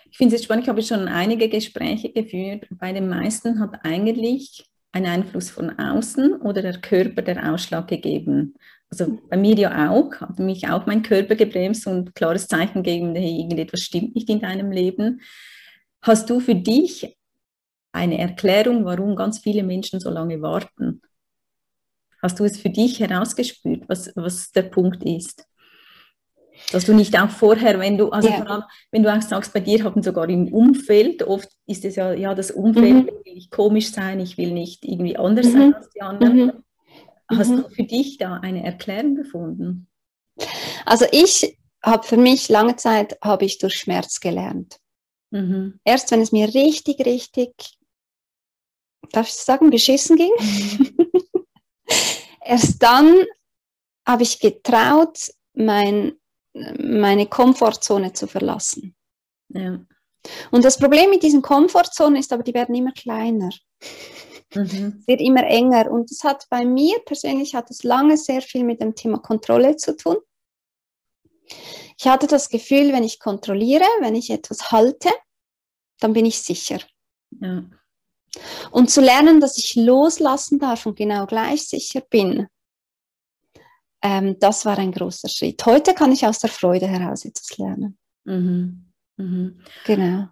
[0.10, 2.66] Ich finde es spannend, ich habe schon einige Gespräche geführt.
[2.72, 8.56] Bei den meisten hat eigentlich ein Einfluss von außen oder der Körper der Ausschlag gegeben.
[8.90, 13.16] Also bei mir ja auch, hat mich auch mein Körper gebremst und klares Zeichen gegeben,
[13.16, 15.22] hey, irgendetwas stimmt nicht in deinem Leben.
[16.02, 17.18] Hast du für dich
[17.92, 21.02] eine Erklärung, warum ganz viele Menschen so lange warten?
[22.22, 25.46] Hast du es für dich herausgespürt, was, was der Punkt ist?
[26.72, 28.68] Dass du nicht auch vorher, wenn du, also ja.
[28.92, 32.34] wenn du auch sagst, bei dir haben sogar im Umfeld, oft ist es ja, ja,
[32.34, 33.08] das Umfeld, mhm.
[33.08, 35.52] will ich komisch sein, ich will nicht irgendwie anders mhm.
[35.52, 36.38] sein als die anderen.
[36.38, 36.64] Mhm.
[37.30, 37.64] Hast mhm.
[37.64, 39.88] du für dich da eine Erklärung gefunden?
[40.86, 44.80] Also ich habe für mich lange Zeit habe ich durch Schmerz gelernt.
[45.32, 45.80] Mhm.
[45.84, 47.54] Erst wenn es mir richtig, richtig,
[49.12, 50.96] darf ich sagen, beschissen ging, mhm.
[52.46, 53.14] erst dann
[54.06, 56.14] habe ich getraut, mein,
[56.54, 58.96] meine Komfortzone zu verlassen.
[59.50, 59.80] Ja.
[60.52, 63.50] Und das Problem mit diesen Komfortzonen ist aber, die werden immer kleiner.
[64.56, 65.00] Mhm.
[65.00, 65.92] Es wird immer enger.
[65.92, 69.76] Und das hat bei mir persönlich hat es lange sehr viel mit dem Thema Kontrolle
[69.76, 70.18] zu tun.
[71.98, 75.10] Ich hatte das Gefühl, wenn ich kontrolliere, wenn ich etwas halte,
[76.00, 76.80] dann bin ich sicher.
[77.42, 77.64] Ja.
[78.72, 82.48] Und zu lernen, dass ich loslassen darf und genau gleich sicher bin,
[84.04, 85.66] ähm, das war ein großer Schritt.
[85.66, 87.98] Heute kann ich aus der Freude heraus etwas lernen.
[88.26, 88.94] Mhm.
[89.18, 89.64] Mhm.
[89.86, 90.28] Genau.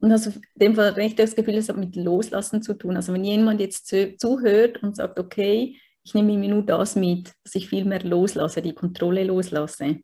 [0.00, 2.96] Und also in dem Fall recht das Gefühl, es hat mit Loslassen zu tun.
[2.96, 7.32] Also wenn jemand jetzt zu, zuhört und sagt, okay, ich nehme mir nur das mit,
[7.44, 9.98] dass ich viel mehr loslasse, die Kontrolle loslasse,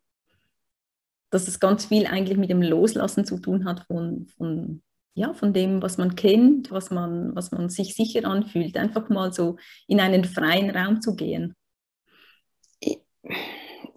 [1.30, 4.82] dass es ganz viel eigentlich mit dem Loslassen zu tun hat von, von,
[5.14, 9.32] ja, von dem, was man kennt, was man, was man sich sicher anfühlt, einfach mal
[9.32, 11.54] so in einen freien Raum zu gehen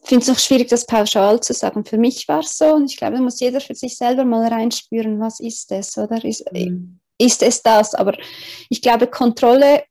[0.07, 1.85] finde es auch schwierig, das pauschal zu sagen.
[1.85, 4.47] Für mich war es so und ich glaube, da muss jeder für sich selber mal
[4.47, 6.99] reinspüren, was ist es oder ist, mhm.
[7.17, 7.93] ist es das?
[7.93, 8.17] Aber
[8.69, 9.83] ich glaube, Kontrolle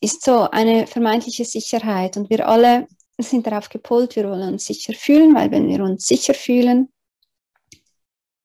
[0.00, 2.86] ist so eine vermeintliche Sicherheit und wir alle
[3.18, 6.88] sind darauf gepolt, wir wollen uns sicher fühlen, weil wenn wir uns sicher fühlen,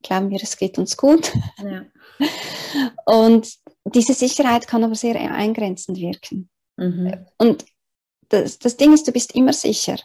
[0.04, 1.32] glauben wir, es geht uns gut.
[1.63, 1.86] Ja.
[3.06, 6.49] Und diese Sicherheit kann aber sehr eingrenzend wirken.
[6.78, 7.25] Mhm.
[7.38, 7.65] Und
[8.30, 9.97] das, das Ding ist, du bist immer sicher.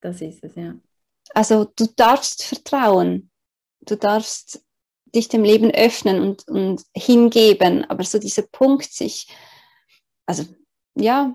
[0.00, 0.74] Das ist es, ja.
[1.34, 3.30] Also du darfst vertrauen,
[3.80, 4.62] du darfst
[5.14, 9.28] dich dem Leben öffnen und, und hingeben, aber so dieser Punkt, sich,
[10.26, 10.44] also
[10.94, 11.34] ja,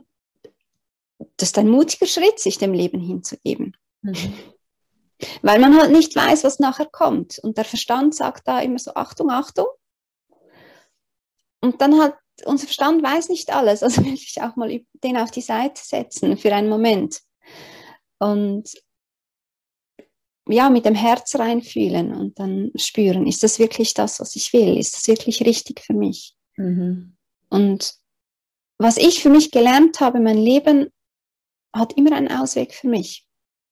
[1.38, 3.76] das ist ein mutiger Schritt, sich dem Leben hinzugeben.
[4.02, 4.34] Mhm.
[5.42, 7.40] Weil man halt nicht weiß, was nachher kommt.
[7.40, 9.68] Und der Verstand sagt da immer so, Achtung, Achtung.
[11.62, 13.84] Und dann hat unser Verstand weiß nicht alles.
[13.84, 17.22] Also will ich auch mal den auf die Seite setzen für einen Moment
[18.24, 18.70] und
[20.48, 24.78] ja, mit dem Herz reinfühlen und dann spüren, ist das wirklich das, was ich will?
[24.78, 26.36] Ist das wirklich richtig für mich?
[26.58, 27.16] Mhm.
[27.50, 27.96] Und
[28.78, 30.90] was ich für mich gelernt habe, mein Leben
[31.74, 33.26] hat immer einen Ausweg für mich.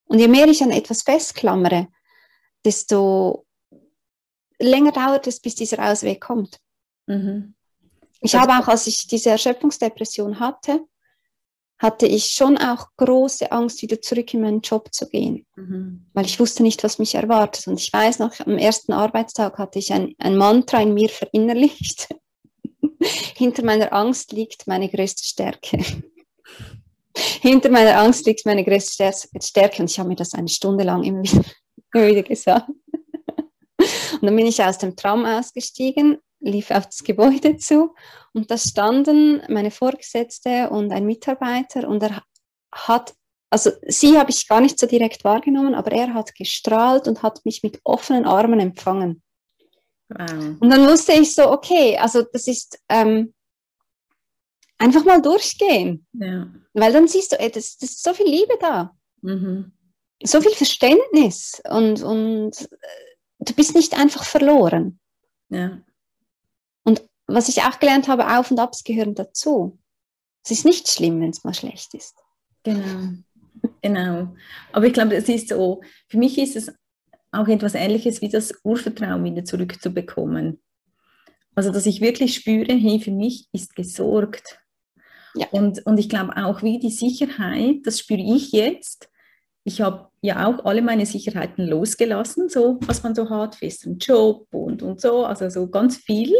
[0.06, 1.88] Und je mehr ich an etwas festklammere,
[2.64, 3.46] desto
[4.60, 6.60] länger dauert es, bis dieser Ausweg kommt.
[7.08, 7.56] Mhm.
[8.22, 10.86] Ich habe auch, als ich diese Erschöpfungsdepression hatte,
[11.82, 16.06] hatte ich schon auch große Angst, wieder zurück in meinen Job zu gehen, mhm.
[16.14, 17.66] weil ich wusste nicht, was mich erwartet.
[17.68, 22.10] Und ich weiß noch, am ersten Arbeitstag hatte ich ein, ein Mantra in mir verinnerlicht.
[23.36, 25.84] Hinter meiner Angst liegt meine größte Stärke.
[27.42, 31.04] hinter meiner Angst liegt meine größte Stärke und ich habe mir das eine Stunde lang
[31.04, 31.44] immer wieder,
[31.94, 32.70] immer wieder gesagt.
[33.78, 37.96] Und dann bin ich aus dem Traum ausgestiegen, lief auf das Gebäude zu
[38.34, 42.24] und da standen meine Vorgesetzte und ein Mitarbeiter und er
[42.74, 43.14] hat,
[43.50, 47.46] also sie habe ich gar nicht so direkt wahrgenommen, aber er hat gestrahlt und hat
[47.46, 49.22] mich mit offenen Armen empfangen.
[50.10, 50.58] Wow.
[50.60, 53.34] Und dann wusste ich so, okay, also das ist ähm,
[54.78, 56.06] einfach mal durchgehen.
[56.14, 56.48] Ja.
[56.74, 58.96] Weil dann siehst du, ey, das, das ist so viel Liebe da.
[59.22, 59.72] Mhm.
[60.24, 63.06] So viel Verständnis und, und äh,
[63.40, 65.00] du bist nicht einfach verloren.
[65.50, 65.82] Ja.
[67.34, 69.80] Was ich auch gelernt habe, Auf und Abs gehören dazu.
[70.44, 72.16] Es ist nicht schlimm, wenn es mal schlecht ist.
[72.64, 73.14] Genau.
[73.82, 74.36] Genau.
[74.72, 76.74] Aber ich glaube, es ist so, für mich ist es
[77.32, 80.62] auch etwas Ähnliches wie das Urvertrauen wieder zurückzubekommen.
[81.56, 84.60] Also, dass ich wirklich spüre, hey, für mich ist gesorgt.
[85.36, 85.48] Ja.
[85.52, 89.10] Und, und ich glaube auch, wie die Sicherheit, das spüre ich jetzt.
[89.64, 94.48] Ich habe ja auch alle meine Sicherheiten losgelassen, so was man so hat, festen Job
[94.54, 96.34] und, und so, also so ganz viel,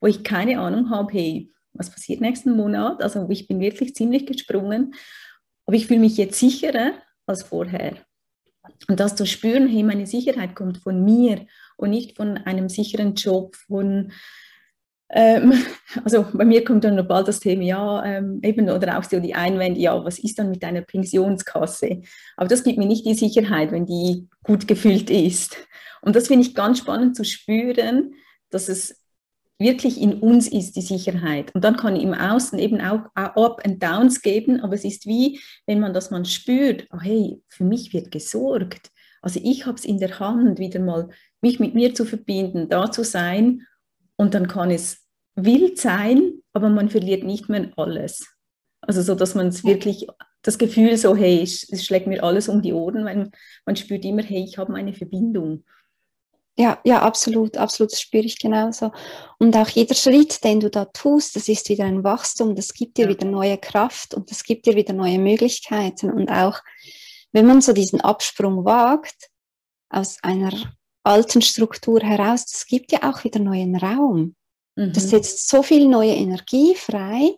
[0.00, 3.02] wo ich keine Ahnung habe, hey, was passiert nächsten Monat?
[3.02, 4.94] Also ich bin wirklich ziemlich gesprungen,
[5.66, 6.92] aber ich fühle mich jetzt sicherer
[7.26, 7.96] als vorher.
[8.88, 13.14] Und das zu spüren, hey, meine Sicherheit kommt von mir und nicht von einem sicheren
[13.14, 14.12] Job, von,
[15.10, 15.52] ähm,
[16.04, 19.20] also bei mir kommt dann noch bald das Thema, ja, ähm, eben, oder auch so
[19.20, 22.02] die Einwände, ja, was ist dann mit deiner Pensionskasse?
[22.36, 25.56] Aber das gibt mir nicht die Sicherheit, wenn die gut gefüllt ist.
[26.02, 28.14] Und das finde ich ganz spannend zu spüren,
[28.50, 28.97] dass es
[29.58, 31.54] wirklich in uns ist, die Sicherheit.
[31.54, 35.40] Und dann kann im Außen eben auch Up and Downs geben, aber es ist wie,
[35.66, 38.90] wenn man das mal spürt, oh hey, für mich wird gesorgt.
[39.20, 41.08] Also ich habe es in der Hand, wieder mal
[41.40, 43.66] mich mit mir zu verbinden, da zu sein
[44.16, 48.26] und dann kann es wild sein, aber man verliert nicht mehr alles.
[48.80, 50.06] Also so, dass man es wirklich,
[50.42, 53.30] das Gefühl so, hey, es schlägt mir alles um die Ohren, weil
[53.66, 55.64] man spürt immer, hey, ich habe eine Verbindung.
[56.58, 58.90] Ja, ja, absolut, absolut, das spüre ich genauso.
[59.38, 62.98] Und auch jeder Schritt, den du da tust, das ist wieder ein Wachstum, das gibt
[62.98, 63.10] dir ja.
[63.10, 66.10] wieder neue Kraft und das gibt dir wieder neue Möglichkeiten.
[66.10, 66.58] Und auch
[67.30, 69.30] wenn man so diesen Absprung wagt
[69.88, 70.52] aus einer
[71.04, 74.34] alten Struktur heraus, das gibt ja auch wieder neuen Raum.
[74.74, 74.92] Mhm.
[74.92, 77.36] Das setzt so viel neue Energie frei.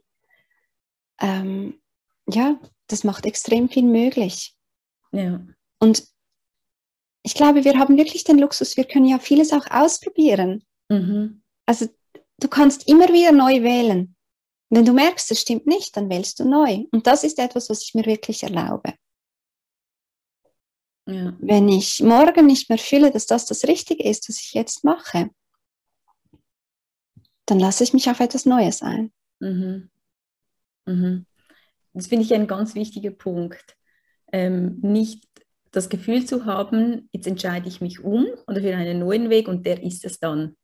[1.20, 1.78] Ähm,
[2.26, 4.54] ja, das macht extrem viel möglich.
[5.12, 5.42] Ja.
[5.78, 6.04] Und
[7.22, 10.64] ich glaube, wir haben wirklich den Luxus, wir können ja vieles auch ausprobieren.
[10.88, 11.42] Mhm.
[11.66, 11.86] Also
[12.38, 14.16] du kannst immer wieder neu wählen.
[14.70, 16.84] Wenn du merkst, es stimmt nicht, dann wählst du neu.
[16.92, 18.94] Und das ist etwas, was ich mir wirklich erlaube.
[21.06, 21.36] Ja.
[21.40, 25.30] Wenn ich morgen nicht mehr fühle, dass das das Richtige ist, was ich jetzt mache,
[27.46, 29.12] dann lasse ich mich auf etwas Neues ein.
[29.40, 29.90] Mhm.
[30.86, 31.26] Mhm.
[31.92, 33.76] Das finde ich ein ganz wichtiger Punkt.
[34.32, 35.26] Ähm, nicht
[35.72, 39.66] das Gefühl zu haben, jetzt entscheide ich mich um oder für einen neuen Weg und
[39.66, 40.56] der ist es dann.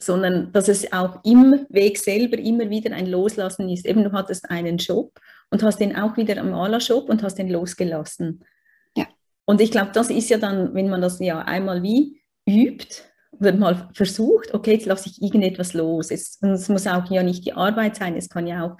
[0.00, 3.84] Sondern dass es auch im Weg selber immer wieder ein Loslassen ist.
[3.84, 5.18] Eben, du hattest einen Job
[5.50, 8.44] und hast den auch wieder am Ala-Shop und hast den losgelassen.
[8.96, 9.06] Ja.
[9.44, 13.52] Und ich glaube, das ist ja dann, wenn man das ja einmal wie übt oder
[13.52, 16.10] mal versucht, okay, jetzt lasse ich irgendetwas los.
[16.10, 18.76] Es, es muss auch ja nicht die Arbeit sein, es kann ja auch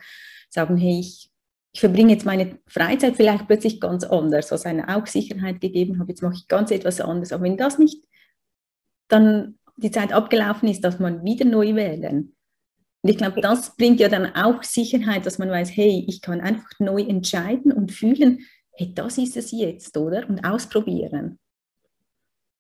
[0.50, 1.30] sagen, hey, ich
[1.78, 6.08] ich verbringe jetzt meine Freizeit vielleicht plötzlich ganz anders, was eine auch Sicherheit gegeben hat,
[6.08, 7.32] jetzt mache ich ganz etwas anderes.
[7.32, 8.04] Aber wenn das nicht
[9.06, 12.34] dann die Zeit abgelaufen ist, dass man wieder neu wählen.
[13.02, 16.40] Und ich glaube, das bringt ja dann auch Sicherheit, dass man weiß, hey, ich kann
[16.40, 18.40] einfach neu entscheiden und fühlen,
[18.72, 20.28] hey, das ist es jetzt, oder?
[20.28, 21.38] Und ausprobieren.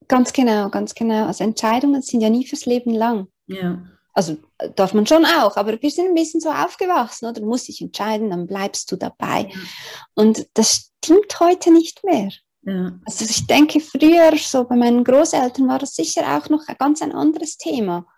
[0.06, 1.26] Ganz genau, ganz genau.
[1.26, 3.26] Also Entscheidungen sind ja nie fürs Leben lang.
[3.48, 3.82] Ja.
[4.18, 7.40] Also äh, darf man schon auch, aber wir sind ein bisschen so aufgewachsen, oder?
[7.40, 9.42] Du musst dich entscheiden, dann bleibst du dabei.
[9.42, 9.60] Ja.
[10.14, 12.32] Und das stimmt heute nicht mehr.
[12.62, 12.98] Ja.
[13.06, 17.00] Also ich denke, früher, so bei meinen Großeltern, war das sicher auch noch ein ganz
[17.00, 18.08] ein anderes Thema.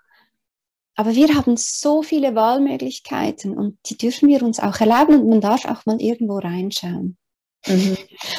[0.96, 5.42] Aber wir haben so viele Wahlmöglichkeiten und die dürfen wir uns auch erlauben und man
[5.42, 7.18] darf auch mal irgendwo reinschauen.
[7.66, 7.98] Mhm.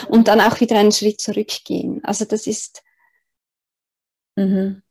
[0.10, 2.04] Und dann auch wieder einen Schritt zurückgehen.
[2.04, 2.82] Also das ist,
[4.36, 4.82] mhm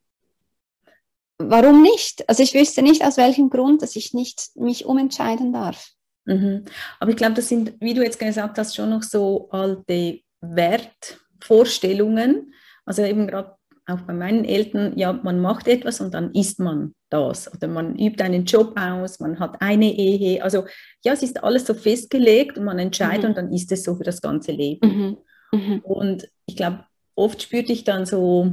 [1.41, 2.29] warum nicht?
[2.29, 5.91] Also ich wüsste nicht, aus welchem Grund, dass ich nicht mich umentscheiden darf.
[6.27, 6.65] Mhm.
[6.99, 12.53] Aber ich glaube, das sind, wie du jetzt gesagt hast, schon noch so alte Wertvorstellungen.
[12.85, 13.55] Also eben gerade
[13.87, 17.53] auch bei meinen Eltern, ja, man macht etwas und dann isst man das.
[17.53, 20.43] Oder man übt einen Job aus, man hat eine Ehe.
[20.43, 20.65] Also
[21.05, 23.29] ja, es ist alles so festgelegt und man entscheidet mhm.
[23.31, 25.17] und dann ist es so für das ganze Leben.
[25.53, 25.59] Mhm.
[25.59, 25.79] mhm.
[25.81, 26.85] Und ich glaube,
[27.15, 28.53] oft spürte ich dann so,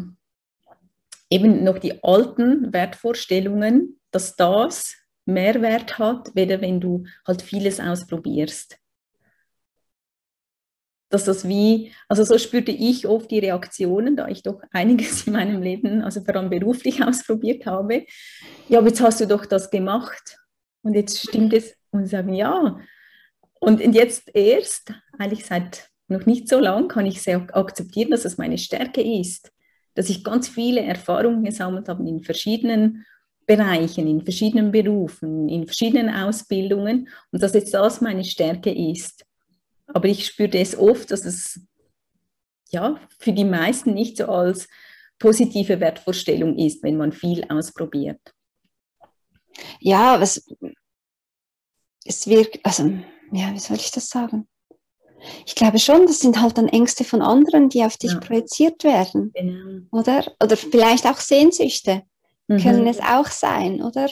[1.29, 7.79] eben noch die alten Wertvorstellungen, dass das mehr Wert hat, weder wenn du halt vieles
[7.79, 8.77] ausprobierst.
[11.09, 15.33] dass das wie, also so spürte ich oft die Reaktionen, da ich doch einiges in
[15.33, 18.05] meinem Leben, also vor allem beruflich ausprobiert habe.
[18.67, 20.37] Ja, aber jetzt hast du doch das gemacht
[20.81, 22.79] und jetzt stimmt es und sagen ja.
[23.59, 28.37] Und jetzt erst, eigentlich seit noch nicht so lang, kann ich sehr akzeptieren, dass es
[28.37, 29.51] meine Stärke ist,
[29.97, 33.03] dass ich ganz viele Erfahrungen gesammelt habe in verschiedenen
[33.47, 39.25] Bereichen, in verschiedenen Berufen, in verschiedenen Ausbildungen und dass jetzt das meine Stärke ist.
[39.87, 41.61] Aber ich spürte es oft, dass es
[42.69, 44.67] ja für die meisten nicht so als
[45.17, 48.21] positive Wertvorstellung ist, wenn man viel ausprobiert.
[49.79, 50.47] Ja, was
[52.05, 52.83] es wirkt, also
[53.31, 54.47] ja, wie soll ich das sagen?
[55.45, 58.19] Ich glaube schon, das sind halt dann Ängste von anderen, die auf dich ja.
[58.19, 59.81] projiziert werden, genau.
[59.91, 60.31] oder?
[60.41, 62.03] Oder vielleicht auch Sehnsüchte
[62.47, 62.59] mhm.
[62.59, 64.09] können es auch sein, oder?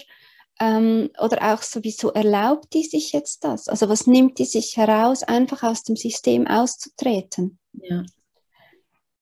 [0.60, 3.68] Ähm, oder auch sowieso erlaubt die sich jetzt das?
[3.68, 7.60] Also was nimmt die sich heraus, einfach aus dem System auszutreten?
[7.74, 8.04] Ja.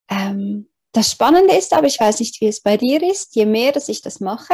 [0.09, 3.71] Ähm, das Spannende ist aber, ich weiß nicht, wie es bei dir ist, je mehr,
[3.71, 4.53] dass ich das mache,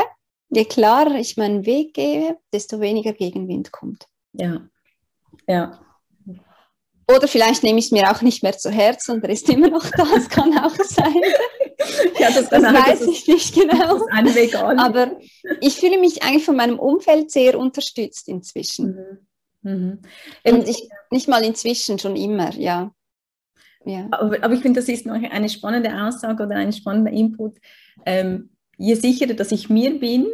[0.49, 4.07] je klarer ich meinen Weg gehe, desto weniger Gegenwind kommt.
[4.31, 4.61] Ja,
[5.47, 5.79] ja.
[7.13, 9.69] Oder vielleicht nehme ich es mir auch nicht mehr zu Herzen und er ist immer
[9.69, 11.21] noch da, das kann auch sein.
[12.19, 14.05] ja, das, das weiß ich nicht genau.
[14.77, 15.17] Aber
[15.59, 19.19] ich fühle mich eigentlich von meinem Umfeld sehr unterstützt inzwischen.
[19.63, 19.71] Mhm.
[19.71, 19.99] Mhm.
[20.45, 22.93] Und ich nicht mal inzwischen, schon immer, ja.
[23.85, 24.07] ja.
[24.11, 27.57] Aber, aber ich finde, das ist noch eine spannende Aussage oder ein spannender Input.
[28.05, 30.27] Ähm, je sicherer, dass ich mir bin,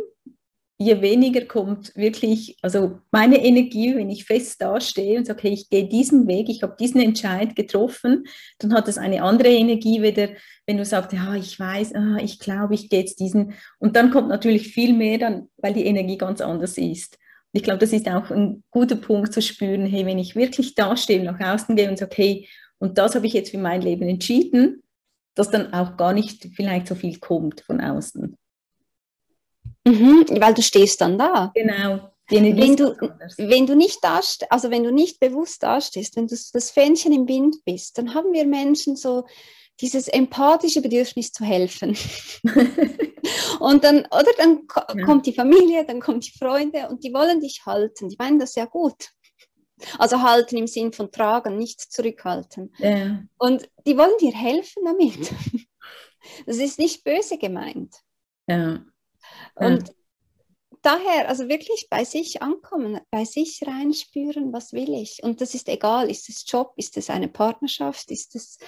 [0.77, 5.69] je weniger kommt wirklich, also meine Energie, wenn ich fest dastehe und sage, okay, ich
[5.69, 8.25] gehe diesen Weg, ich habe diesen Entscheid getroffen,
[8.59, 10.29] dann hat es eine andere Energie wieder,
[10.67, 13.53] wenn du sagst, ja, ich weiß, ah, ich glaube, ich gehe jetzt diesen.
[13.79, 17.17] Und dann kommt natürlich viel mehr dann, weil die Energie ganz anders ist.
[17.53, 21.23] ich glaube, das ist auch ein guter Punkt zu spüren, hey, wenn ich wirklich dastehe,
[21.23, 22.49] nach außen gehe und sage, hey,
[22.79, 24.83] und das habe ich jetzt für mein Leben entschieden,
[25.35, 28.35] dass dann auch gar nicht vielleicht so viel kommt von außen.
[29.85, 31.51] Mhm, weil du stehst dann da.
[31.53, 32.11] Genau.
[32.27, 32.95] Wenn du,
[33.37, 34.19] wenn du nicht da,
[34.49, 38.33] also wenn du nicht bewusst dastehst, wenn du das Fähnchen im Wind bist, dann haben
[38.33, 39.25] wir Menschen so
[39.79, 41.95] dieses empathische Bedürfnis zu helfen.
[43.59, 44.63] und dann, oder dann
[44.95, 45.05] ja.
[45.05, 48.09] kommt die Familie, dann kommen die Freunde und die wollen dich halten.
[48.09, 49.11] Die meinen das ja gut.
[49.99, 52.73] Also halten im Sinn von tragen, nicht zurückhalten.
[52.79, 53.21] Ja.
[53.37, 55.31] Und die wollen dir helfen damit.
[56.47, 57.97] Das ist nicht böse gemeint.
[58.47, 58.83] Ja.
[59.55, 59.93] Und
[60.81, 65.23] daher, also wirklich bei sich ankommen, bei sich reinspüren, was will ich.
[65.23, 68.59] Und das ist egal, ist es Job, ist es eine Partnerschaft, ist es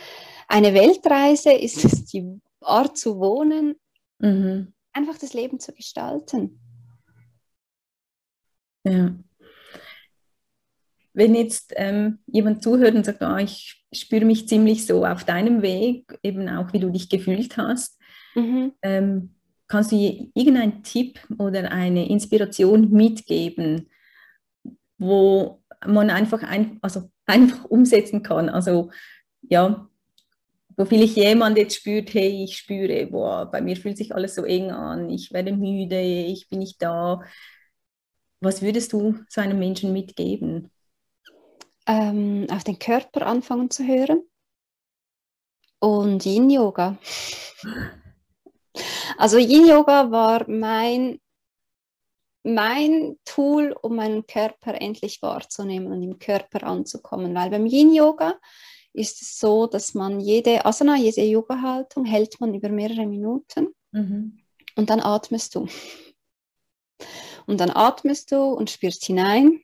[0.47, 3.75] eine Weltreise, ist es die Art zu wohnen.
[4.19, 4.73] Mhm.
[4.93, 6.59] Einfach das Leben zu gestalten.
[8.83, 9.15] Ja.
[11.13, 15.61] Wenn jetzt ähm, jemand zuhört und sagt, oh, ich spüre mich ziemlich so auf deinem
[15.61, 17.99] Weg, eben auch wie du dich gefühlt hast,
[18.35, 18.73] mhm.
[18.81, 19.36] ähm,
[19.67, 23.89] Kannst du irgendeinen Tipp oder eine Inspiration mitgeben,
[24.97, 28.49] wo man einfach, ein, also einfach umsetzen kann?
[28.49, 28.91] Also
[29.41, 29.89] ja,
[30.77, 34.43] wo vielleicht jemand jetzt spürt, hey, ich spüre, boah, bei mir fühlt sich alles so
[34.45, 37.21] eng an, ich werde müde, ich bin nicht da.
[38.39, 40.71] Was würdest du so einem Menschen mitgeben?
[41.87, 44.21] Ähm, auf den Körper anfangen zu hören
[45.79, 46.97] und Yin-Yoga.
[49.17, 51.19] Also Yin-Yoga war mein,
[52.43, 57.33] mein Tool, um meinen Körper endlich wahrzunehmen und im Körper anzukommen.
[57.35, 58.39] Weil beim Yin-Yoga
[58.93, 64.39] ist es so, dass man jede Asana, jede Yoga-Haltung hält man über mehrere Minuten mhm.
[64.75, 65.67] und dann atmest du.
[67.45, 69.61] Und dann atmest du und spürst hinein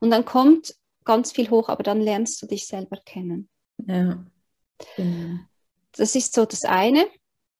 [0.00, 0.74] und dann kommt
[1.04, 3.48] ganz viel hoch, aber dann lernst du dich selber kennen.
[3.86, 4.24] Ja.
[4.96, 5.38] Genau.
[5.92, 7.06] Das ist so das eine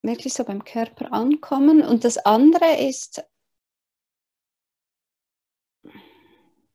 [0.07, 1.83] wirklich so beim Körper ankommen.
[1.83, 3.25] Und das andere ist,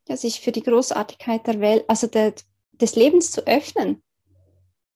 [0.08, 2.34] ja, sich für die Großartigkeit der Welt, also der,
[2.74, 4.04] des Lebens zu öffnen.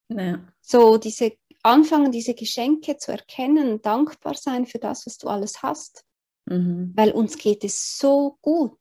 [0.09, 0.45] Ja.
[0.61, 6.05] So diese anfangen, diese Geschenke zu erkennen, dankbar sein für das, was du alles hast.
[6.45, 6.93] Mhm.
[6.95, 8.77] Weil uns geht es so gut.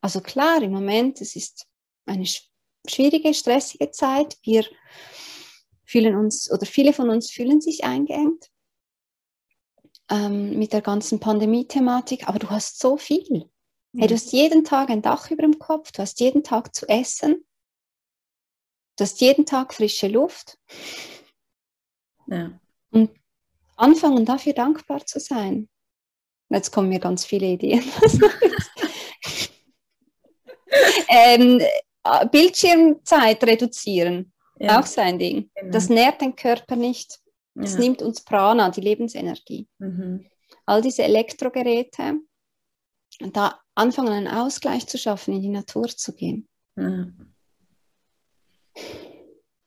[0.00, 1.66] Also klar, im Moment, es ist
[2.06, 2.26] eine
[2.88, 4.38] schwierige, stressige Zeit.
[4.42, 4.64] Wir
[5.84, 8.50] fühlen uns oder viele von uns fühlen sich eingeengt
[10.10, 13.48] ähm, mit der ganzen Pandemie-Thematik, aber du hast so viel.
[13.92, 13.98] Mhm.
[13.98, 16.88] Hey, du hast jeden Tag ein Dach über dem Kopf, du hast jeden Tag zu
[16.88, 17.44] essen,
[18.96, 20.58] du hast jeden Tag frische Luft.
[22.26, 22.50] Ja.
[22.90, 23.10] Und
[23.76, 25.68] anfangen dafür dankbar zu sein.
[26.48, 27.84] Jetzt kommen mir ganz viele Ideen.
[31.08, 31.60] ähm,
[32.30, 34.32] Bildschirmzeit reduzieren.
[34.58, 34.80] Ja.
[34.80, 35.50] Auch so ein Ding.
[35.54, 35.72] Genau.
[35.72, 37.18] Das nährt den Körper nicht.
[37.62, 37.80] Es ja.
[37.80, 39.68] nimmt uns Prana, die Lebensenergie.
[39.78, 40.26] Mhm.
[40.66, 42.20] All diese Elektrogeräte,
[43.32, 46.48] da anfangen, einen Ausgleich zu schaffen, in die Natur zu gehen.
[46.76, 47.06] Ja.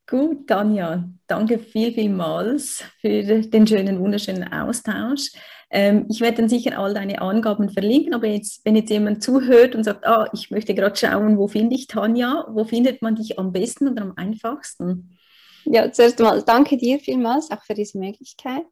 [0.08, 5.32] Gut, Tanja, danke viel, vielmals für den schönen, wunderschönen Austausch.
[5.72, 9.74] Ähm, ich werde dann sicher all deine Angaben verlinken, aber jetzt, wenn jetzt jemand zuhört
[9.74, 13.40] und sagt, ah, ich möchte gerade schauen, wo finde ich Tanja, wo findet man dich
[13.40, 15.18] am besten oder am einfachsten?
[15.66, 18.66] Ja, zuerst einmal danke dir vielmals auch für diese Möglichkeit.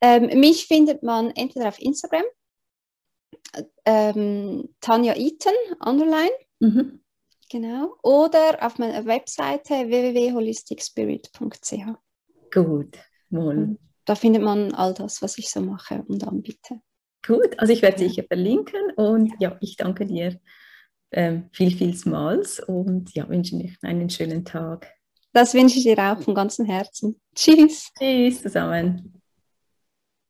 [0.00, 2.24] Ähm, mich findet man entweder auf Instagram,
[3.84, 5.52] ähm, Tanja Eaton,
[5.84, 7.00] underline, mhm.
[7.50, 11.72] genau, oder auf meiner Webseite www.holisticspirit.ch.
[12.52, 12.98] Gut,
[13.30, 13.76] wohl.
[14.04, 16.80] Da findet man all das, was ich so mache und anbiete.
[17.26, 20.40] Gut, also ich werde sicher verlinken und ja, ich danke dir
[21.10, 24.97] ähm, viel, vielmals und ja, wünsche dir einen schönen Tag.
[25.38, 27.14] Das wünsche ich dir auch von ganzem Herzen.
[27.32, 27.92] Tschüss.
[27.96, 29.17] Tschüss zusammen.